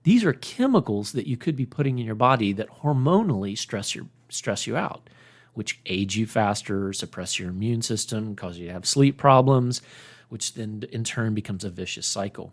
these 0.07 0.25
are 0.25 0.35
chemicals 0.35 1.11
that 1.13 1.27
you 1.27 1.37
could 1.37 1.57
be 1.57 1.67
putting 1.67 1.99
in 1.99 2.07
your 2.07 2.15
body 2.15 2.53
that 2.53 2.71
hormonally 2.71 3.59
stress 3.59 3.93
your 3.93 4.07
stress 4.29 4.65
you 4.65 4.77
out, 4.77 5.11
which 5.55 5.81
age 5.85 6.17
you 6.17 6.29
faster, 6.29 6.93
suppress 6.93 7.41
your 7.41 7.49
immune 7.49 7.83
system, 7.83 8.37
cause 8.37 8.57
you 8.57 8.69
to 8.69 8.73
have 8.73 8.87
sleep 8.87 9.17
problems, 9.19 9.83
which 10.29 10.55
then 10.55 10.85
in 10.93 11.03
turn 11.03 11.35
becomes 11.35 11.65
a 11.65 11.71
vicious 11.71 12.07
cycle. 12.07 12.53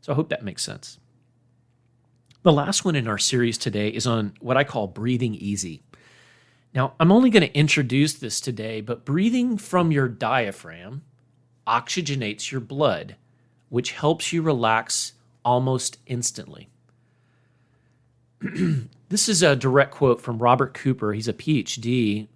So 0.00 0.12
I 0.12 0.16
hope 0.16 0.28
that 0.30 0.44
makes 0.44 0.62
sense. 0.62 0.98
The 2.42 2.52
last 2.52 2.84
one 2.84 2.96
in 2.96 3.06
our 3.06 3.18
series 3.18 3.58
today 3.58 3.88
is 3.88 4.06
on 4.06 4.32
what 4.40 4.56
I 4.56 4.64
call 4.64 4.86
breathing 4.86 5.34
easy. 5.34 5.82
Now, 6.74 6.94
I'm 6.98 7.12
only 7.12 7.30
going 7.30 7.42
to 7.42 7.58
introduce 7.58 8.14
this 8.14 8.40
today, 8.40 8.80
but 8.80 9.04
breathing 9.04 9.58
from 9.58 9.92
your 9.92 10.08
diaphragm 10.08 11.02
oxygenates 11.66 12.50
your 12.50 12.60
blood, 12.60 13.16
which 13.68 13.92
helps 13.92 14.32
you 14.32 14.40
relax 14.40 15.12
almost 15.44 15.98
instantly. 16.06 16.68
this 19.08 19.28
is 19.28 19.42
a 19.42 19.56
direct 19.56 19.90
quote 19.90 20.20
from 20.20 20.38
Robert 20.38 20.72
Cooper. 20.72 21.12
He's 21.12 21.28
a 21.28 21.34
PhD 21.34 22.28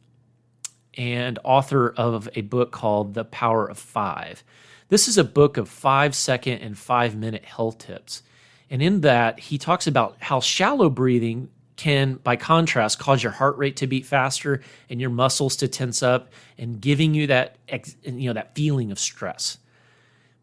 and 0.97 1.39
author 1.45 1.91
of 1.91 2.29
a 2.35 2.43
book 2.43 2.73
called 2.73 3.15
The 3.15 3.25
Power 3.25 3.67
of 3.67 3.79
Five. 3.79 4.45
This 4.89 5.09
is 5.09 5.19
a 5.19 5.25
book 5.25 5.57
of 5.57 5.69
five 5.69 6.15
second 6.15 6.59
and 6.59 6.77
five 6.77 7.17
minute 7.17 7.45
health 7.45 7.79
tips. 7.79 8.23
And 8.71 8.83
in 8.83 9.03
that, 9.03 9.39
he 9.39 9.59
talks 9.59 9.87
about 9.87 10.17
how 10.21 10.41
shallow 10.41 10.91
breathing 10.91 11.49
can, 11.77 12.15
by 12.15 12.37
contrast, 12.37 12.99
cause 12.99 13.23
your 13.23 13.33
heart 13.33 13.57
rate 13.59 13.77
to 13.77 13.87
beat 13.87 14.07
faster 14.07 14.63
and 14.89 15.01
your 15.01 15.11
muscles 15.11 15.57
to 15.57 15.69
tense 15.69 16.03
up 16.03 16.33
and 16.59 16.81
giving 16.81 17.15
you 17.15 17.27
that, 17.27 17.57
you 18.03 18.29
know, 18.29 18.33
that 18.33 18.55
feeling 18.55 18.93
of 18.93 18.99
stress. 18.99 19.59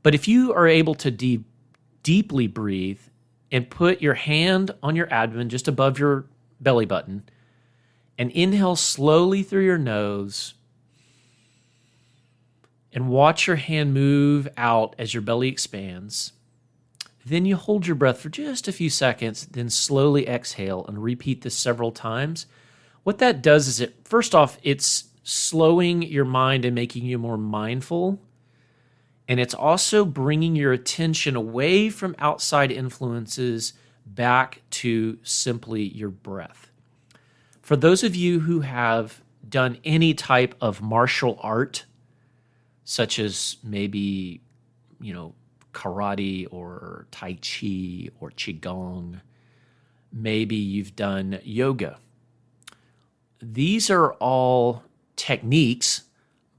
But 0.04 0.16
if 0.16 0.28
you 0.28 0.54
are 0.54 0.68
able 0.68 0.96
to 0.96 1.12
de- 1.12 1.44
deeply 2.04 2.48
breathe 2.48 3.00
and 3.52 3.70
put 3.70 4.02
your 4.02 4.14
hand 4.14 4.72
on 4.82 4.96
your 4.96 5.12
abdomen 5.14 5.50
just 5.50 5.68
above 5.68 6.00
your 6.00 6.26
belly 6.60 6.86
button 6.86 7.24
and 8.18 8.32
inhale 8.32 8.76
slowly 8.76 9.44
through 9.44 9.66
your 9.66 9.78
nose 9.78 10.54
and 12.94 13.10
watch 13.10 13.48
your 13.48 13.56
hand 13.56 13.94
move 13.94 14.48
out 14.58 14.96
as 14.98 15.14
your 15.14 15.22
belly 15.22 15.48
expands. 15.48 16.34
Then 17.26 17.46
you 17.46 17.56
hold 17.56 17.88
your 17.88 17.96
breath 17.96 18.20
for 18.20 18.30
just 18.30 18.68
a 18.68 18.74
few 18.74 18.90
seconds, 18.90 19.46
then 19.46 19.70
slowly 19.70 20.28
exhale 20.28 20.86
and 20.88 21.02
repeat 21.02 21.42
this 21.42 21.56
several 21.56 21.92
times. 21.92 22.48
What 23.04 23.20
that 23.20 23.42
does 23.42 23.68
is 23.68 23.80
it, 23.80 23.96
first 24.04 24.34
off, 24.34 24.58
it's 24.64 25.06
slowing 25.24 26.02
your 26.02 26.26
mind 26.26 26.66
and 26.66 26.74
making 26.74 27.06
you 27.06 27.18
more 27.18 27.38
mindful 27.38 28.20
and 29.32 29.40
it's 29.40 29.54
also 29.54 30.04
bringing 30.04 30.58
your 30.58 30.74
attention 30.74 31.38
away 31.38 31.90
from 31.90 32.18
outside 32.20 32.70
influences 32.70 33.72
back 34.06 34.62
to 34.72 35.20
simply 35.24 35.84
your 35.84 36.10
breath. 36.10 36.70
For 37.62 37.78
those 37.78 38.04
of 38.04 38.14
you 38.14 38.42
who 38.42 38.60
have 38.60 39.22
done 39.48 39.78
any 39.86 40.14
type 40.14 40.54
of 40.60 40.82
martial 40.82 41.40
art, 41.42 41.86
such 42.84 43.20
as 43.20 43.58
maybe, 43.64 44.42
you 45.00 45.14
know, 45.14 45.34
karate 45.74 46.48
or 46.52 47.08
tai 47.12 47.34
chi 47.34 48.10
or 48.20 48.32
qigong, 48.32 49.22
maybe 50.12 50.56
you've 50.56 50.96
done 50.96 51.40
yoga. 51.44 51.98
These 53.42 53.90
are 53.90 54.14
all 54.14 54.84
techniques 55.16 56.04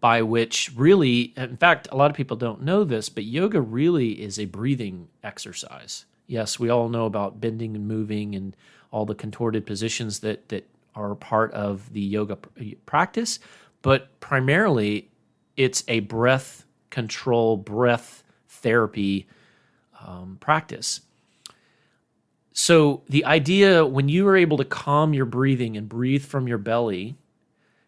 by 0.01 0.23
which 0.23 0.73
really, 0.75 1.33
in 1.37 1.57
fact, 1.57 1.87
a 1.93 1.97
lot 1.97 2.11
of 2.11 2.17
people 2.17 2.37
don't 2.37 2.63
know 2.63 2.83
this, 2.83 3.09
but 3.09 3.25
yoga 3.25 3.61
really 3.61 4.21
is 4.21 4.39
a 4.39 4.47
breathing 4.47 5.09
exercise. 5.23 6.07
Yes, 6.27 6.59
we 6.59 6.71
all 6.71 6.89
know 6.89 7.07
about 7.07 7.41
bending 7.41 7.77
and 7.77 7.87
moving 7.87 8.35
and 8.35 8.57
all 8.91 9.07
the 9.07 9.15
contorted 9.15 9.65
positions 9.65 10.21
that 10.21 10.49
that 10.49 10.69
are 10.95 11.15
part 11.15 11.53
of 11.53 11.93
the 11.93 12.01
yoga 12.01 12.37
practice, 12.85 13.39
but 13.81 14.19
primarily 14.21 15.09
it's 15.57 15.85
a 15.89 16.01
breath 16.01 16.65
control, 16.91 17.57
breath 17.57 18.23
therapy 18.49 19.27
um, 20.07 20.37
practice. 20.41 21.01
So 22.53 23.03
the 23.09 23.25
idea 23.25 23.87
when 23.87 24.09
you 24.09 24.29
are 24.29 24.37
able 24.37 24.59
to 24.59 24.65
calm 24.65 25.15
your 25.15 25.25
breathing 25.25 25.77
and 25.77 25.89
breathe 25.89 26.25
from 26.25 26.47
your 26.47 26.59
belly, 26.59 27.17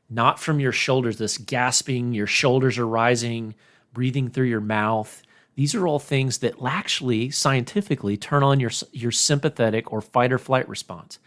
not 0.09 0.39
from 0.39 0.61
your 0.61 0.73
shoulders, 0.73 1.19
this 1.19 1.39
gasping, 1.39 2.15
your 2.15 2.27
shoulders 2.27 2.79
are 2.79 2.87
rising, 2.87 3.55
breathing 3.93 4.31
through 4.31 4.47
your 4.47 4.61
mouth. 4.61 5.23
These 5.55 5.75
are 5.75 5.87
all 5.87 5.99
things 5.99 6.39
that 6.39 6.55
actually 6.65 7.31
scientifically 7.31 8.17
turn 8.17 8.43
on 8.43 8.59
your, 8.59 8.71
your 8.93 9.13
sympathetic 9.13 9.93
or 9.93 10.01
fight 10.01 10.33
or 10.33 10.39
flight 10.39 10.69
response. 10.69 11.19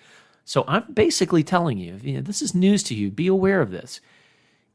So 0.44 0.63
I'm 0.67 0.91
basically 0.91 1.44
telling 1.44 1.77
you, 1.77 2.00
you 2.01 2.13
know, 2.13 2.22
this 2.22 2.41
is 2.41 2.56
news 2.56 2.82
to 2.84 2.96
you. 2.96 3.12
Be 3.12 3.27
aware 3.27 3.62
of 3.62 3.72
this. 3.72 4.00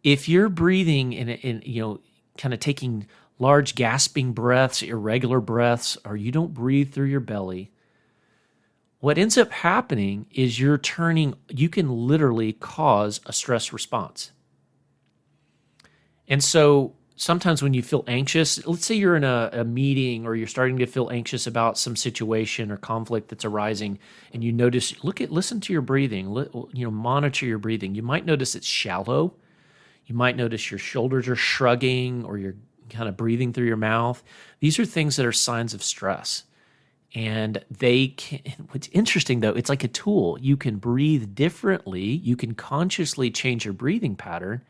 If 0.02 0.28
you're 0.28 0.49
breathing 0.49 1.12
in, 1.12 1.28
in 1.28 1.62
you 1.64 1.82
know, 1.82 2.00
kind 2.38 2.54
of 2.54 2.61
taking 2.61 3.06
large 3.38 3.75
gasping 3.75 4.32
breaths, 4.32 4.82
irregular 4.82 5.40
breaths, 5.40 5.99
or 6.04 6.16
you 6.16 6.30
don't 6.30 6.54
breathe 6.54 6.92
through 6.92 7.06
your 7.06 7.21
belly, 7.21 7.71
what 9.00 9.18
ends 9.18 9.37
up 9.37 9.50
happening 9.50 10.26
is 10.30 10.61
you're 10.61 10.78
turning, 10.78 11.35
you 11.49 11.68
can 11.68 11.90
literally 11.90 12.52
cause 12.52 13.21
a 13.26 13.32
stress 13.32 13.73
response. 13.73 14.30
And 16.28 16.42
so 16.42 16.94
sometimes 17.16 17.62
when 17.62 17.75
you 17.75 17.82
feel 17.82 18.04
anxious, 18.06 18.64
let's 18.66 18.87
say 18.87 18.94
you're 18.94 19.16
in 19.16 19.25
a, 19.25 19.50
a, 19.52 19.64
meeting 19.64 20.25
or 20.25 20.35
you're 20.35 20.47
starting 20.47 20.78
to 20.78 20.87
feel 20.87 21.11
anxious 21.11 21.47
about 21.47 21.78
some 21.78 21.97
situation 21.97 22.71
or 22.71 22.76
conflict 22.76 23.28
that's 23.28 23.44
arising, 23.44 23.99
and 24.32 24.44
you 24.44 24.52
notice, 24.52 25.02
look 25.02 25.21
at, 25.21 25.32
listen 25.32 25.61
to 25.61 25.73
your 25.73 25.82
breathing, 25.82 26.32
you 26.73 26.85
know, 26.85 26.90
monitor 26.90 27.44
your 27.44 27.59
breathing. 27.59 27.94
You 27.94 28.02
might 28.02 28.25
notice 28.25 28.54
it's 28.54 28.66
shallow. 28.66 29.35
You 30.06 30.14
might 30.14 30.37
notice 30.37 30.71
your 30.71 30.78
shoulders 30.78 31.28
are 31.28 31.37
shrugging 31.37 32.25
or 32.25 32.38
you're 32.38 32.56
kind 32.90 33.09
of 33.09 33.16
breathing 33.16 33.52
through 33.52 33.66
your 33.66 33.76
mouth. 33.76 34.23
These 34.61 34.78
are 34.78 34.85
things 34.85 35.16
that 35.16 35.26
are 35.26 35.32
signs 35.32 35.75
of 35.75 35.82
stress. 35.82 36.44
And 37.14 37.64
they 37.71 38.09
can 38.09 38.40
what's 38.71 38.88
interesting 38.92 39.40
though 39.40 39.50
it's 39.50 39.68
like 39.68 39.85
a 39.85 39.88
tool. 39.88 40.38
You 40.40 40.56
can 40.56 40.76
breathe 40.76 41.35
differently. 41.35 42.04
You 42.04 42.37
can 42.37 42.54
consciously 42.54 43.30
change 43.30 43.64
your 43.64 43.75
breathing 43.75 44.16
pattern. 44.16 44.62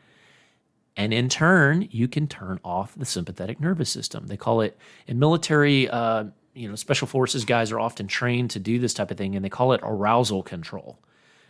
And 0.95 1.13
in 1.13 1.29
turn 1.29 1.87
you 1.91 2.07
can 2.07 2.27
turn 2.27 2.59
off 2.63 2.93
the 2.95 3.05
sympathetic 3.05 3.59
nervous 3.59 3.89
system. 3.89 4.27
They 4.27 4.37
call 4.37 4.61
it 4.61 4.77
in 5.07 5.19
military 5.19 5.89
uh, 5.89 6.25
you 6.53 6.69
know 6.69 6.75
special 6.75 7.07
forces 7.07 7.45
guys 7.45 7.71
are 7.71 7.79
often 7.79 8.07
trained 8.07 8.51
to 8.51 8.59
do 8.59 8.79
this 8.79 8.93
type 8.93 9.11
of 9.11 9.17
thing 9.17 9.35
and 9.35 9.43
they 9.43 9.49
call 9.49 9.73
it 9.73 9.81
arousal 9.83 10.43
control 10.43 10.99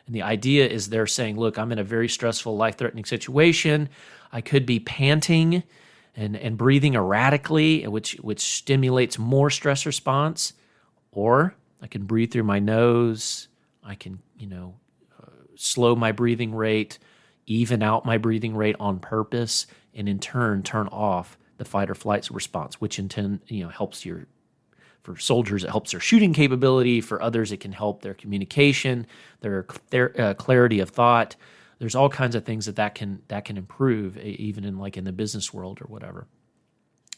and 0.05 0.15
the 0.15 0.22
idea 0.22 0.67
is 0.67 0.89
they're 0.89 1.07
saying 1.07 1.38
look 1.38 1.57
i'm 1.57 1.72
in 1.72 1.79
a 1.79 1.83
very 1.83 2.10
stressful 2.10 2.55
life 2.55 2.77
threatening 2.77 3.05
situation 3.05 3.89
i 4.31 4.41
could 4.41 4.65
be 4.65 4.79
panting 4.79 5.63
and, 6.15 6.36
and 6.36 6.57
breathing 6.57 6.95
erratically 6.95 7.88
which 7.88 8.13
which 8.15 8.39
stimulates 8.39 9.17
more 9.17 9.50
stress 9.50 9.86
response 9.86 10.53
or 11.13 11.55
I 11.83 11.88
can 11.88 12.05
breathe 12.05 12.31
through 12.31 12.43
my 12.43 12.60
nose. 12.60 13.50
I 13.83 13.95
can, 13.95 14.19
you 14.38 14.48
know, 14.48 14.75
uh, 15.22 15.27
slow 15.55 15.95
my 15.95 16.13
breathing 16.13 16.55
rate, 16.55 16.98
even 17.45 17.83
out 17.83 18.05
my 18.05 18.17
breathing 18.17 18.55
rate 18.55 18.77
on 18.79 19.00
purpose, 19.00 19.67
and 19.93 20.07
in 20.07 20.19
turn 20.19 20.63
turn 20.63 20.88
off 20.88 21.38
the 21.57 21.65
fight 21.65 21.89
or 21.89 21.95
flight 21.95 22.29
response, 22.31 22.79
which 22.79 22.98
in 22.98 23.10
turn, 23.10 23.41
you 23.48 23.63
know, 23.63 23.69
helps 23.69 24.05
your 24.05 24.27
for 25.03 25.17
soldiers, 25.17 25.63
it 25.63 25.69
helps 25.69 25.91
their 25.91 26.00
shooting 26.00 26.33
capability. 26.33 27.01
For 27.01 27.22
others, 27.22 27.51
it 27.51 27.60
can 27.60 27.74
help 27.74 28.01
their 28.01 28.13
communication, 28.13 29.05
their, 29.41 29.67
their 29.89 30.19
uh, 30.19 30.33
clarity 30.33 30.79
of 30.79 30.89
thought. 30.89 31.36
there's 31.79 31.95
all 31.95 32.10
kinds 32.10 32.36
of 32.36 32.45
things 32.45 32.65
that 32.65 32.77
that 32.77 32.95
can 32.95 33.22
that 33.27 33.43
can 33.43 33.57
improve 33.57 34.17
even 34.17 34.63
in 34.63 34.77
like 34.79 34.95
in 34.95 35.03
the 35.03 35.12
business 35.12 35.53
world 35.53 35.81
or 35.81 35.86
whatever. 35.86 36.27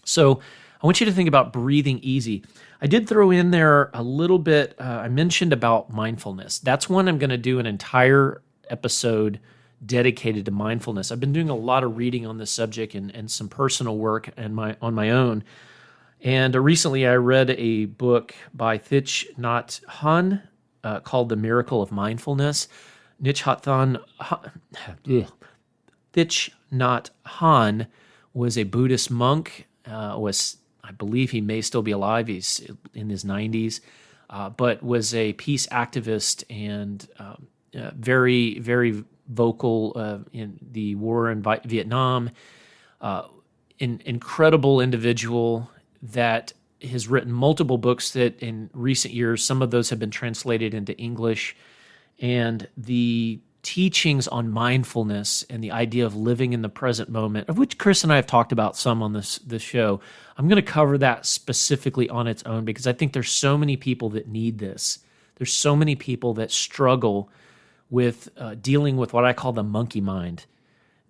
So 0.03 0.39
i 0.81 0.85
want 0.85 0.99
you 0.99 1.05
to 1.05 1.11
think 1.11 1.27
about 1.27 1.53
breathing 1.53 1.99
easy. 2.01 2.43
I 2.81 2.87
did 2.87 3.07
throw 3.07 3.31
in 3.31 3.51
there 3.51 3.89
a 3.93 4.03
little 4.03 4.39
bit 4.39 4.75
uh, 4.79 5.01
i 5.05 5.07
mentioned 5.07 5.53
about 5.53 5.91
mindfulness. 5.91 6.59
That's 6.59 6.89
one 6.89 7.07
i'm 7.07 7.19
going 7.19 7.29
to 7.29 7.37
do 7.37 7.59
an 7.59 7.65
entire 7.65 8.41
episode 8.69 9.39
dedicated 9.85 10.45
to 10.45 10.51
mindfulness. 10.51 11.11
I've 11.11 11.19
been 11.19 11.33
doing 11.33 11.49
a 11.49 11.55
lot 11.55 11.83
of 11.83 11.97
reading 11.97 12.25
on 12.25 12.37
this 12.37 12.49
subject 12.51 12.95
and, 12.95 13.13
and 13.13 13.29
some 13.29 13.47
personal 13.49 13.97
work 13.97 14.29
and 14.37 14.55
my 14.55 14.77
on 14.81 14.93
my 14.95 15.11
own 15.11 15.43
and 16.21 16.55
uh, 16.55 16.59
recently 16.59 17.05
i 17.07 17.15
read 17.15 17.49
a 17.51 17.85
book 17.85 18.35
by 18.53 18.77
thich 18.77 19.25
nhat 19.37 19.81
hanh 19.85 20.41
uh, 20.83 20.99
called 20.99 21.29
the 21.29 21.35
miracle 21.35 21.81
of 21.81 21.91
mindfulness 21.91 22.67
Thich 26.13 26.51
Nhat 26.71 27.09
Hanh 27.25 27.87
was 28.33 28.57
a 28.57 28.63
Buddhist 28.63 29.11
monk. 29.11 29.67
Uh, 29.85 30.15
was 30.17 30.57
I 30.83 30.91
believe 30.91 31.31
he 31.31 31.41
may 31.41 31.61
still 31.61 31.81
be 31.81 31.91
alive. 31.91 32.27
He's 32.27 32.67
in 32.93 33.09
his 33.09 33.23
90s, 33.23 33.79
uh, 34.29 34.49
but 34.49 34.83
was 34.83 35.13
a 35.15 35.33
peace 35.33 35.67
activist 35.67 36.43
and 36.49 37.07
um, 37.19 37.47
uh, 37.77 37.91
very 37.95 38.59
very 38.59 39.03
vocal 39.27 39.93
uh, 39.95 40.19
in 40.33 40.59
the 40.71 40.95
war 40.95 41.31
in 41.31 41.43
Vietnam. 41.65 42.29
Uh, 43.01 43.23
an 43.79 44.01
incredible 44.05 44.79
individual 44.79 45.69
that 46.13 46.53
has 46.81 47.07
written 47.07 47.31
multiple 47.31 47.77
books 47.77 48.11
that 48.11 48.39
in 48.39 48.69
recent 48.73 49.13
years 49.13 49.43
some 49.43 49.61
of 49.61 49.71
those 49.71 49.89
have 49.89 49.99
been 49.99 50.11
translated 50.11 50.73
into 50.73 50.95
English 50.97 51.55
and 52.19 52.67
the 52.77 53.39
teachings 53.65 54.27
on 54.27 54.51
mindfulness 54.51 55.43
and 55.49 55.63
the 55.63 55.71
idea 55.71 56.05
of 56.05 56.15
living 56.15 56.53
in 56.53 56.61
the 56.61 56.69
present 56.69 57.09
moment, 57.09 57.49
of 57.49 57.57
which 57.57 57.79
Chris 57.79 58.03
and 58.03 58.13
I 58.13 58.17
have 58.17 58.27
talked 58.27 58.51
about 58.51 58.77
some 58.77 59.01
on 59.01 59.13
this 59.13 59.39
this 59.39 59.63
show. 59.63 59.99
I'm 60.37 60.47
going 60.47 60.63
to 60.63 60.71
cover 60.71 60.97
that 60.99 61.25
specifically 61.25 62.07
on 62.07 62.27
its 62.27 62.43
own 62.43 62.63
because 62.63 62.85
I 62.85 62.93
think 62.93 63.13
there's 63.13 63.31
so 63.31 63.57
many 63.57 63.75
people 63.75 64.09
that 64.11 64.27
need 64.27 64.59
this. 64.59 64.99
There's 65.37 65.51
so 65.51 65.75
many 65.75 65.95
people 65.95 66.35
that 66.35 66.51
struggle 66.51 67.29
with 67.89 68.29
uh, 68.37 68.55
dealing 68.61 68.97
with 68.97 69.13
what 69.13 69.25
I 69.25 69.33
call 69.33 69.51
the 69.51 69.63
monkey 69.63 70.01
mind. 70.01 70.45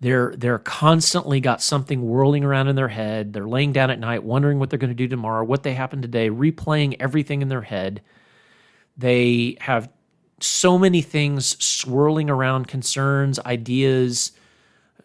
They're 0.00 0.34
they're 0.36 0.58
constantly 0.58 1.40
got 1.40 1.62
something 1.62 2.06
whirling 2.06 2.44
around 2.44 2.68
in 2.68 2.76
their 2.76 2.88
head. 2.88 3.32
They're 3.32 3.48
laying 3.48 3.72
down 3.72 3.90
at 3.90 3.98
night 3.98 4.22
wondering 4.24 4.58
what 4.58 4.68
they're 4.68 4.78
going 4.78 4.90
to 4.90 4.94
do 4.94 5.08
tomorrow, 5.08 5.44
what 5.44 5.62
they 5.62 5.74
happened 5.74 6.02
today, 6.02 6.28
replaying 6.28 6.96
everything 7.00 7.40
in 7.40 7.48
their 7.48 7.62
head. 7.62 8.02
They 8.96 9.56
have 9.60 9.88
so 10.40 10.78
many 10.78 11.00
things 11.00 11.62
swirling 11.64 12.28
around 12.28 12.68
concerns, 12.68 13.38
ideas, 13.40 14.32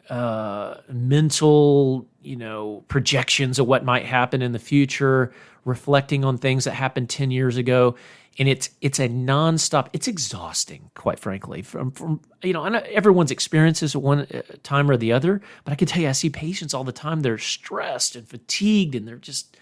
uh, 0.09 0.75
mental, 0.89 2.07
you 2.21 2.35
know, 2.35 2.83
projections 2.89 3.59
of 3.59 3.67
what 3.67 3.85
might 3.85 4.05
happen 4.05 4.41
in 4.41 4.51
the 4.51 4.59
future, 4.59 5.33
reflecting 5.63 6.25
on 6.25 6.37
things 6.37 6.65
that 6.65 6.73
happened 6.73 7.09
10 7.09 7.31
years 7.31 7.55
ago. 7.55 7.95
And 8.39 8.47
it's 8.47 8.69
it's 8.79 8.99
a 8.99 9.09
nonstop. 9.09 9.89
It's 9.91 10.07
exhausting, 10.07 10.89
quite 10.95 11.19
frankly. 11.19 11.61
From 11.61 11.91
from 11.91 12.21
you 12.41 12.53
know, 12.53 12.63
everyone's 12.63 13.31
experiences 13.31 13.93
at 13.93 14.01
one 14.01 14.21
uh, 14.21 14.41
time 14.63 14.89
or 14.89 14.95
the 14.95 15.11
other. 15.11 15.41
But 15.65 15.73
I 15.73 15.75
can 15.75 15.87
tell 15.87 16.01
you, 16.01 16.07
I 16.09 16.13
see 16.13 16.29
patients 16.29 16.73
all 16.73 16.85
the 16.85 16.93
time. 16.93 17.21
They're 17.21 17.37
stressed 17.37 18.15
and 18.15 18.27
fatigued, 18.27 18.95
and 18.95 19.07
they're 19.07 19.17
just 19.17 19.57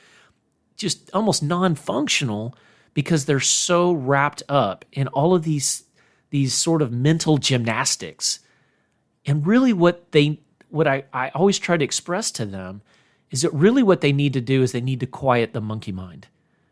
just 0.76 1.10
almost 1.14 1.44
non-functional 1.44 2.56
because 2.94 3.26
they're 3.26 3.40
so 3.40 3.92
wrapped 3.92 4.44
up 4.48 4.86
in 4.92 5.08
all 5.10 5.34
of 5.34 5.44
these 5.44 5.84
these 6.30 6.54
sort 6.54 6.82
of 6.82 6.92
mental 6.92 7.38
gymnastics. 7.38 8.40
And 9.26 9.46
really 9.46 9.74
what 9.74 10.12
they 10.12 10.40
what 10.70 10.88
I, 10.88 11.04
I 11.12 11.30
always 11.30 11.58
try 11.58 11.78
to 11.78 11.84
express 11.84 12.32
to 12.32 12.46
them 12.46 12.82
is 13.32 13.42
that 13.42 13.54
really 13.54 13.84
what 13.84 14.02
they 14.02 14.12
need 14.12 14.34
to 14.34 14.42
do 14.42 14.62
is 14.62 14.72
they 14.72 14.82
need 14.82 15.00
to 15.00 15.08
quiet 15.08 15.54
the 15.54 15.62
monkey 15.62 15.92
mind. 15.92 16.28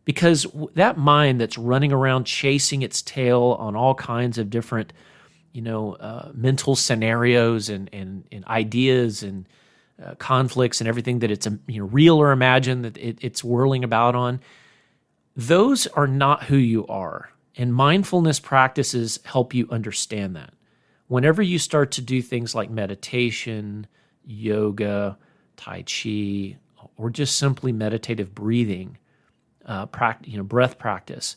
Because 0.08 0.48
that 0.76 0.98
mind 0.98 1.42
that's 1.42 1.58
running 1.58 1.92
around 1.92 2.24
chasing 2.24 2.82
its 2.82 3.02
tail 3.02 3.58
on 3.60 3.76
all 3.76 3.94
kinds 3.94 4.38
of 4.38 4.50
different, 4.50 4.94
you 5.52 5.62
know, 5.62 5.96
uh, 5.96 6.32
mental 6.34 6.78
scenarios 6.78 7.68
and, 7.68 7.90
and, 7.92 8.24
and 8.32 8.46
ideas 8.46 9.22
and 9.22 9.46
uh, 10.02 10.16
conflicts 10.16 10.80
and 10.80 10.88
everything 10.88 11.20
that 11.20 11.30
it's 11.30 11.46
you 11.68 11.82
know 11.82 11.88
real 11.88 12.22
or 12.22 12.32
imagined 12.32 12.86
that 12.86 12.96
it, 12.96 13.18
it's 13.20 13.44
whirling 13.44 13.84
about 13.84 14.16
on, 14.16 14.40
those 15.36 15.88
are 15.88 16.08
not 16.08 16.44
who 16.44 16.56
you 16.56 16.88
are. 16.88 17.30
And 17.58 17.74
mindfulness 17.74 18.40
practices 18.40 19.20
help 19.26 19.54
you 19.54 19.68
understand 19.70 20.38
that. 20.38 20.54
Whenever 21.10 21.42
you 21.42 21.60
start 21.60 21.92
to 21.92 22.02
do 22.02 22.22
things 22.22 22.56
like 22.56 22.70
meditation, 22.70 23.88
yoga, 24.24 25.18
Tai 25.58 25.82
Chi, 25.82 26.56
or 26.96 27.10
just 27.10 27.38
simply 27.38 27.74
meditative 27.74 28.34
breathing, 28.34 28.98
uh, 29.68 29.86
you 30.24 30.38
know, 30.38 30.44
breath 30.44 30.78
practice, 30.78 31.36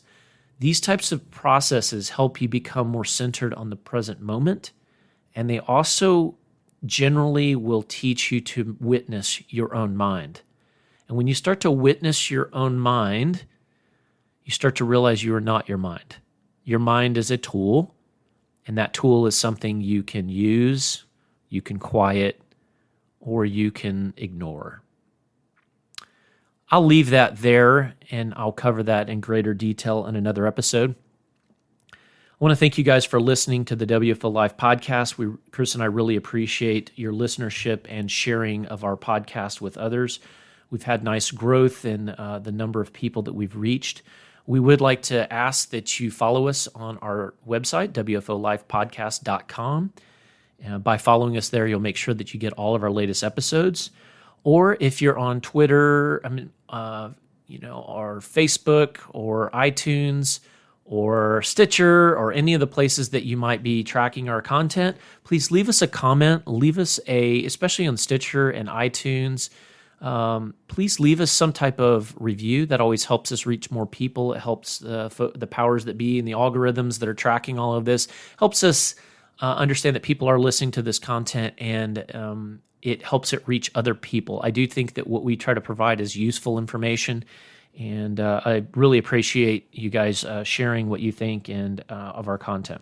these 0.59 0.79
types 0.79 1.11
of 1.11 1.29
processes 1.31 2.09
help 2.09 2.41
you 2.41 2.47
become 2.47 2.87
more 2.87 3.05
centered 3.05 3.53
on 3.53 3.69
the 3.69 3.75
present 3.75 4.21
moment. 4.21 4.71
And 5.35 5.49
they 5.49 5.59
also 5.59 6.35
generally 6.85 7.55
will 7.55 7.83
teach 7.83 8.31
you 8.31 8.41
to 8.41 8.77
witness 8.79 9.41
your 9.51 9.73
own 9.75 9.95
mind. 9.95 10.41
And 11.07 11.17
when 11.17 11.27
you 11.27 11.35
start 11.35 11.59
to 11.61 11.71
witness 11.71 12.31
your 12.31 12.49
own 12.53 12.79
mind, 12.79 13.45
you 14.43 14.51
start 14.51 14.75
to 14.77 14.85
realize 14.85 15.23
you 15.23 15.35
are 15.35 15.41
not 15.41 15.67
your 15.67 15.77
mind. 15.77 16.17
Your 16.63 16.79
mind 16.79 17.17
is 17.17 17.31
a 17.31 17.37
tool, 17.37 17.95
and 18.65 18.77
that 18.77 18.93
tool 18.93 19.25
is 19.27 19.35
something 19.35 19.81
you 19.81 20.03
can 20.03 20.29
use, 20.29 21.05
you 21.49 21.61
can 21.61 21.79
quiet, 21.79 22.41
or 23.19 23.45
you 23.45 23.71
can 23.71 24.13
ignore. 24.17 24.81
I'll 26.71 26.85
leave 26.85 27.09
that 27.09 27.37
there 27.37 27.95
and 28.09 28.33
I'll 28.37 28.53
cover 28.53 28.81
that 28.83 29.09
in 29.09 29.19
greater 29.19 29.53
detail 29.53 30.07
in 30.07 30.15
another 30.15 30.47
episode. 30.47 30.95
I 31.91 31.97
want 32.39 32.53
to 32.53 32.55
thank 32.55 32.77
you 32.77 32.85
guys 32.85 33.03
for 33.03 33.19
listening 33.19 33.65
to 33.65 33.75
the 33.75 33.85
WFO 33.85 34.31
Life 34.31 34.55
podcast. 34.55 35.17
We, 35.17 35.33
Chris 35.51 35.75
and 35.75 35.83
I 35.83 35.87
really 35.87 36.15
appreciate 36.15 36.91
your 36.95 37.11
listenership 37.11 37.85
and 37.89 38.09
sharing 38.09 38.65
of 38.67 38.85
our 38.85 38.95
podcast 38.95 39.59
with 39.59 39.77
others. 39.77 40.21
We've 40.69 40.83
had 40.83 41.03
nice 41.03 41.29
growth 41.29 41.83
in 41.83 42.09
uh, 42.09 42.39
the 42.39 42.53
number 42.53 42.79
of 42.79 42.93
people 42.93 43.21
that 43.23 43.33
we've 43.33 43.55
reached. 43.55 44.01
We 44.47 44.59
would 44.59 44.81
like 44.81 45.03
to 45.03 45.31
ask 45.31 45.69
that 45.71 45.99
you 45.99 46.09
follow 46.09 46.47
us 46.47 46.69
on 46.73 46.97
our 46.99 47.33
website, 47.45 47.89
WFOLifepodcast.com. 47.89 49.93
Uh, 50.67 50.77
by 50.77 50.97
following 50.97 51.37
us 51.37 51.49
there, 51.49 51.67
you'll 51.67 51.79
make 51.81 51.97
sure 51.97 52.13
that 52.13 52.33
you 52.33 52.39
get 52.39 52.53
all 52.53 52.75
of 52.75 52.81
our 52.81 52.91
latest 52.91 53.23
episodes. 53.23 53.91
Or 54.43 54.77
if 54.79 55.01
you're 55.01 55.17
on 55.17 55.41
Twitter, 55.41 56.21
I 56.25 56.29
mean, 56.29 56.51
uh, 56.69 57.09
you 57.47 57.59
know, 57.59 57.83
or 57.87 58.19
Facebook 58.19 58.97
or 59.09 59.49
iTunes 59.51 60.39
or 60.85 61.41
Stitcher 61.43 62.15
or 62.17 62.33
any 62.33 62.53
of 62.53 62.59
the 62.59 62.67
places 62.67 63.09
that 63.09 63.23
you 63.23 63.37
might 63.37 63.61
be 63.61 63.83
tracking 63.83 64.29
our 64.29 64.41
content, 64.41 64.97
please 65.23 65.51
leave 65.51 65.69
us 65.69 65.81
a 65.81 65.87
comment. 65.87 66.47
Leave 66.47 66.77
us 66.77 66.99
a, 67.07 67.45
especially 67.45 67.87
on 67.87 67.97
Stitcher 67.97 68.49
and 68.49 68.67
iTunes 68.67 69.49
um, 70.01 70.55
please 70.67 70.99
leave 70.99 71.21
us 71.21 71.31
some 71.31 71.53
type 71.53 71.79
of 71.79 72.15
review. 72.19 72.65
That 72.65 72.81
always 72.81 73.05
helps 73.05 73.31
us 73.31 73.45
reach 73.45 73.69
more 73.69 73.85
people. 73.85 74.33
It 74.33 74.39
helps 74.39 74.83
uh, 74.83 75.09
fo- 75.09 75.31
the 75.31 75.47
powers 75.47 75.85
that 75.85 75.97
be 75.97 76.17
and 76.17 76.27
the 76.27 76.31
algorithms 76.31 76.99
that 76.99 77.07
are 77.09 77.13
tracking 77.13 77.59
all 77.59 77.75
of 77.75 77.85
this. 77.85 78.07
Helps 78.39 78.63
us 78.63 78.95
uh, 79.41 79.55
understand 79.55 79.95
that 79.95 80.03
people 80.03 80.27
are 80.27 80.39
listening 80.39 80.71
to 80.71 80.81
this 80.81 80.99
content 80.99 81.55
and 81.57 82.05
um, 82.15 82.61
it 82.81 83.03
helps 83.03 83.33
it 83.33 83.47
reach 83.47 83.71
other 83.75 83.95
people. 83.95 84.39
I 84.43 84.51
do 84.51 84.67
think 84.67 84.93
that 84.95 85.07
what 85.07 85.23
we 85.23 85.35
try 85.35 85.53
to 85.53 85.61
provide 85.61 85.99
is 85.99 86.15
useful 86.15 86.57
information. 86.57 87.23
And 87.77 88.19
uh, 88.19 88.41
I 88.43 88.65
really 88.75 88.97
appreciate 88.97 89.67
you 89.71 89.89
guys 89.89 90.25
uh, 90.25 90.43
sharing 90.43 90.89
what 90.89 90.99
you 90.99 91.11
think 91.11 91.49
and 91.49 91.83
uh, 91.89 91.93
of 91.93 92.27
our 92.27 92.37
content. 92.37 92.81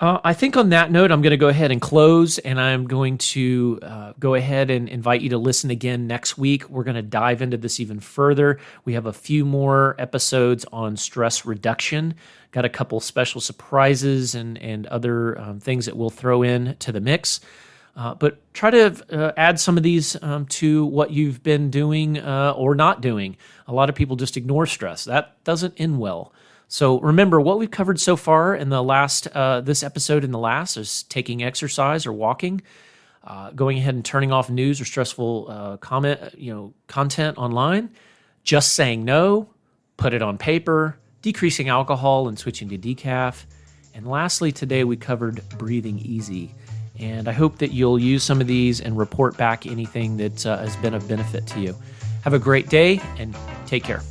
Uh, 0.00 0.18
I 0.24 0.32
think 0.32 0.56
on 0.56 0.70
that 0.70 0.90
note, 0.90 1.12
I'm 1.12 1.20
going 1.20 1.32
to 1.32 1.36
go 1.36 1.48
ahead 1.48 1.70
and 1.70 1.78
close, 1.78 2.38
and 2.38 2.58
I'm 2.58 2.86
going 2.86 3.18
to 3.18 3.78
uh, 3.82 4.12
go 4.18 4.34
ahead 4.34 4.70
and 4.70 4.88
invite 4.88 5.20
you 5.20 5.28
to 5.28 5.38
listen 5.38 5.70
again 5.70 6.06
next 6.06 6.38
week. 6.38 6.70
We're 6.70 6.84
going 6.84 6.94
to 6.96 7.02
dive 7.02 7.42
into 7.42 7.58
this 7.58 7.80
even 7.80 8.00
further. 8.00 8.58
We 8.86 8.94
have 8.94 9.04
a 9.04 9.12
few 9.12 9.44
more 9.44 9.96
episodes 9.98 10.64
on 10.72 10.96
stress 10.96 11.44
reduction. 11.44 12.14
Got 12.50 12.64
a 12.64 12.70
couple 12.70 12.98
special 13.00 13.42
surprises 13.42 14.34
and 14.34 14.56
and 14.56 14.86
other 14.86 15.38
um, 15.38 15.60
things 15.60 15.84
that 15.84 15.98
we'll 15.98 16.08
throw 16.08 16.42
in 16.42 16.76
to 16.78 16.92
the 16.92 17.00
mix. 17.00 17.40
Uh, 17.94 18.14
but 18.14 18.38
try 18.54 18.70
to 18.70 19.04
uh, 19.10 19.32
add 19.36 19.60
some 19.60 19.76
of 19.76 19.82
these 19.82 20.16
um, 20.22 20.46
to 20.46 20.86
what 20.86 21.10
you've 21.10 21.42
been 21.42 21.68
doing 21.70 22.18
uh, 22.18 22.54
or 22.56 22.74
not 22.74 23.02
doing. 23.02 23.36
A 23.66 23.74
lot 23.74 23.90
of 23.90 23.94
people 23.94 24.16
just 24.16 24.38
ignore 24.38 24.64
stress. 24.64 25.04
That 25.04 25.44
doesn't 25.44 25.74
end 25.76 26.00
well. 26.00 26.32
So 26.72 27.00
remember 27.00 27.40
what 27.40 27.58
we've 27.58 27.70
covered 27.70 27.98
so 27.98 28.14
far 28.14 28.54
in 28.54 28.68
the 28.68 28.80
last 28.80 29.26
uh, 29.26 29.60
this 29.60 29.82
episode 29.82 30.22
and 30.22 30.32
the 30.32 30.38
last 30.38 30.76
is 30.76 31.02
taking 31.02 31.42
exercise 31.42 32.06
or 32.06 32.12
walking, 32.12 32.62
uh, 33.24 33.50
going 33.50 33.76
ahead 33.76 33.96
and 33.96 34.04
turning 34.04 34.30
off 34.30 34.48
news 34.48 34.80
or 34.80 34.84
stressful 34.84 35.46
uh, 35.50 35.76
comment 35.78 36.20
you 36.38 36.54
know 36.54 36.72
content 36.86 37.36
online, 37.38 37.90
just 38.44 38.76
saying 38.76 39.04
no, 39.04 39.48
put 39.96 40.14
it 40.14 40.22
on 40.22 40.38
paper, 40.38 40.96
decreasing 41.22 41.68
alcohol 41.68 42.28
and 42.28 42.38
switching 42.38 42.68
to 42.68 42.78
decaf, 42.78 43.46
And 43.92 44.06
lastly, 44.06 44.52
today 44.52 44.84
we 44.84 44.96
covered 44.96 45.42
breathing 45.58 45.98
easy. 45.98 46.54
And 47.00 47.26
I 47.26 47.32
hope 47.32 47.58
that 47.58 47.72
you'll 47.72 47.98
use 47.98 48.22
some 48.22 48.40
of 48.40 48.46
these 48.46 48.80
and 48.80 48.96
report 48.96 49.36
back 49.36 49.66
anything 49.66 50.18
that 50.18 50.46
uh, 50.46 50.58
has 50.58 50.76
been 50.76 50.94
of 50.94 51.08
benefit 51.08 51.48
to 51.48 51.60
you. 51.60 51.74
Have 52.22 52.34
a 52.34 52.38
great 52.38 52.68
day 52.68 53.00
and 53.18 53.34
take 53.66 53.82
care. 53.82 54.02